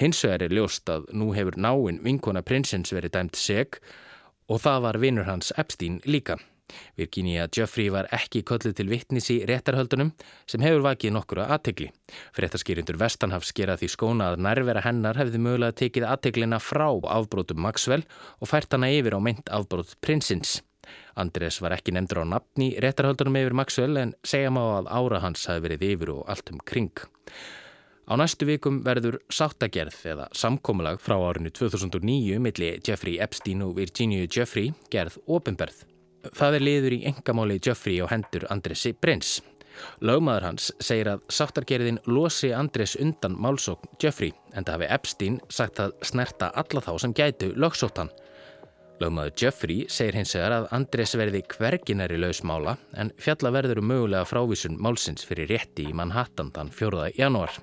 Hins 0.00 0.22
vegar 0.24 0.46
er 0.46 0.54
ljóst 0.56 0.88
að 0.92 1.10
nú 1.12 1.32
hefur 1.36 1.58
náinn 1.60 2.00
vinkona 2.04 2.42
prinsins 2.42 2.94
verið 2.94 3.16
dæmt 3.18 3.36
seg 3.38 3.80
og 4.48 4.62
það 4.64 4.82
var 4.86 5.00
vinnur 5.02 5.28
hans 5.28 5.52
Epstein 5.58 6.00
líka. 6.04 6.38
Virginia 6.96 7.46
Jeffrey 7.56 7.90
var 7.92 8.08
ekki 8.14 8.42
kölluð 8.48 8.74
til 8.78 8.88
vittnis 8.90 9.28
í 9.32 9.38
réttarhöldunum 9.48 10.12
sem 10.48 10.64
hefur 10.64 10.84
vakið 10.86 11.14
nokkura 11.16 11.48
aðtegli. 11.54 11.90
Fréttaskýrindur 12.36 12.98
Vestanhafs 13.00 13.52
gera 13.56 13.76
því 13.80 13.90
skóna 13.92 14.32
að 14.32 14.42
nærvera 14.46 14.84
hennar 14.86 15.20
hefði 15.20 15.42
mögulega 15.44 15.78
tekið 15.82 16.08
aðteglina 16.08 16.60
frá 16.62 16.88
afbrótum 16.88 17.62
Maxwell 17.66 18.04
og 18.40 18.50
fært 18.50 18.72
hana 18.72 18.92
yfir 18.92 19.18
á 19.18 19.20
meint 19.20 19.52
afbrót 19.52 19.96
prinsins. 20.04 20.60
Andres 21.16 21.60
var 21.62 21.76
ekki 21.76 21.94
nefndur 21.94 22.24
á 22.24 22.32
nafn 22.36 22.64
í 22.64 22.70
réttarhöldunum 22.82 23.40
yfir 23.42 23.56
Maxwell 23.56 23.98
en 24.00 24.14
segja 24.26 24.52
má 24.54 24.62
að 24.78 24.90
ára 24.90 25.22
hans 25.24 25.44
hafi 25.50 25.66
verið 25.68 25.90
yfir 25.92 26.16
og 26.16 26.24
allt 26.32 26.54
um 26.54 26.62
kring. 26.64 26.94
Á 28.02 28.18
næstu 28.18 28.48
vikum 28.48 28.80
verður 28.82 29.20
sáttagerð 29.30 30.00
eða 30.10 30.26
samkómulag 30.34 30.98
frá 31.00 31.14
árinu 31.22 31.52
2009 31.54 32.40
milli 32.42 32.72
Jeffrey 32.82 33.20
Epstein 33.22 33.62
og 33.62 33.76
Virginia 33.78 34.26
Jeffrey 34.26 34.72
gerð 34.90 35.20
ofinberð. 35.30 35.84
Það 36.34 36.58
er 36.58 36.66
liður 36.66 36.96
í 36.96 37.00
engamáli 37.10 37.60
Jeffrey 37.62 38.02
á 38.02 38.10
hendur 38.10 38.48
Andresi 38.50 38.92
Brins. 38.92 39.38
Lögmaður 40.02 40.48
hans 40.50 40.68
segir 40.82 41.12
að 41.14 41.22
sáttargerðin 41.32 42.02
losi 42.10 42.52
Andres 42.52 42.96
undan 43.00 43.38
málsókn 43.38 43.94
Jeffrey 44.02 44.34
en 44.52 44.66
það 44.66 44.74
hafi 44.76 44.90
Epstein 44.98 45.40
sagt 45.48 45.80
að 45.80 45.94
snerta 46.02 46.50
alla 46.58 46.82
þá 46.82 46.92
sem 46.98 47.14
gætu 47.16 47.52
lögsóttan. 47.54 48.10
Lögmaður 49.00 49.34
Jeffrey 49.38 49.86
segir 49.90 50.18
hins 50.18 50.34
vegar 50.36 50.58
að 50.58 50.70
Andres 50.76 51.14
verði 51.18 51.46
hverginari 51.54 52.18
lausmála 52.20 52.76
en 52.98 53.14
fjalla 53.18 53.54
verður 53.54 53.80
um 53.82 53.92
mögulega 53.94 54.28
frávísun 54.28 54.78
málsins 54.78 55.26
fyrir 55.26 55.54
rétti 55.54 55.88
í 55.88 55.94
Manhattan 55.96 56.52
þann 56.54 56.74
4. 56.74 57.12
janúar. 57.18 57.62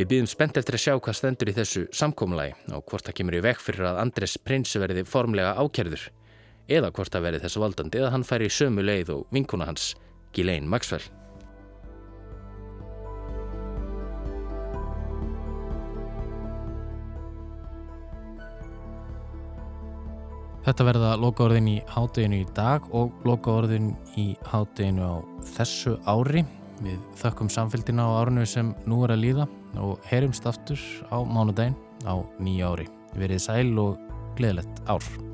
Við 0.00 0.06
býðum 0.08 0.28
spennt 0.32 0.56
eftir 0.56 0.78
að 0.78 0.80
sjá 0.80 0.92
hvað 0.96 1.16
stendur 1.18 1.48
í 1.50 1.52
þessu 1.52 1.80
samkómulagi 1.92 2.54
og 2.72 2.86
hvort 2.88 3.04
það 3.04 3.14
kemur 3.18 3.34
í 3.36 3.40
vekk 3.44 3.58
fyrir 3.60 3.84
að 3.84 3.98
Andres 4.00 4.38
prins 4.40 4.70
verði 4.80 5.02
formlega 5.04 5.50
ákerður 5.60 6.06
eða 6.72 6.88
hvort 6.96 7.12
það 7.12 7.26
verði 7.26 7.40
þessu 7.42 7.60
valdandi 7.60 7.98
eða 8.00 8.12
hann 8.14 8.24
fær 8.24 8.40
í 8.40 8.48
sömu 8.48 8.80
leið 8.80 9.10
og 9.12 9.26
vinkuna 9.36 9.66
hans, 9.68 9.90
Ghislaine 10.32 10.64
Maxwell. 10.72 11.04
Þetta 20.64 20.86
verða 20.88 21.10
lokaorðin 21.20 21.68
í 21.74 21.76
hátteginu 21.92 22.40
í 22.40 22.48
dag 22.56 22.88
og 22.96 23.20
lokaorðin 23.28 23.92
í 24.16 24.30
hátteginu 24.48 25.12
á 25.12 25.16
þessu 25.58 25.98
ári. 26.08 26.46
Við 26.80 27.00
þökkum 27.20 27.50
samfélgina 27.52 28.08
á 28.08 28.24
árinu 28.24 28.46
sem 28.48 28.74
nú 28.88 29.02
er 29.04 29.14
að 29.14 29.24
líða 29.26 29.48
og 29.80 30.00
heyrumst 30.08 30.46
aftur 30.48 30.80
á 31.12 31.20
mánudaginn 31.20 31.76
á 32.08 32.16
nýja 32.40 32.72
ári. 32.72 32.88
Verið 33.16 33.44
sæl 33.44 33.74
og 33.82 33.98
gleðilegt 34.38 34.80
ár. 34.88 35.29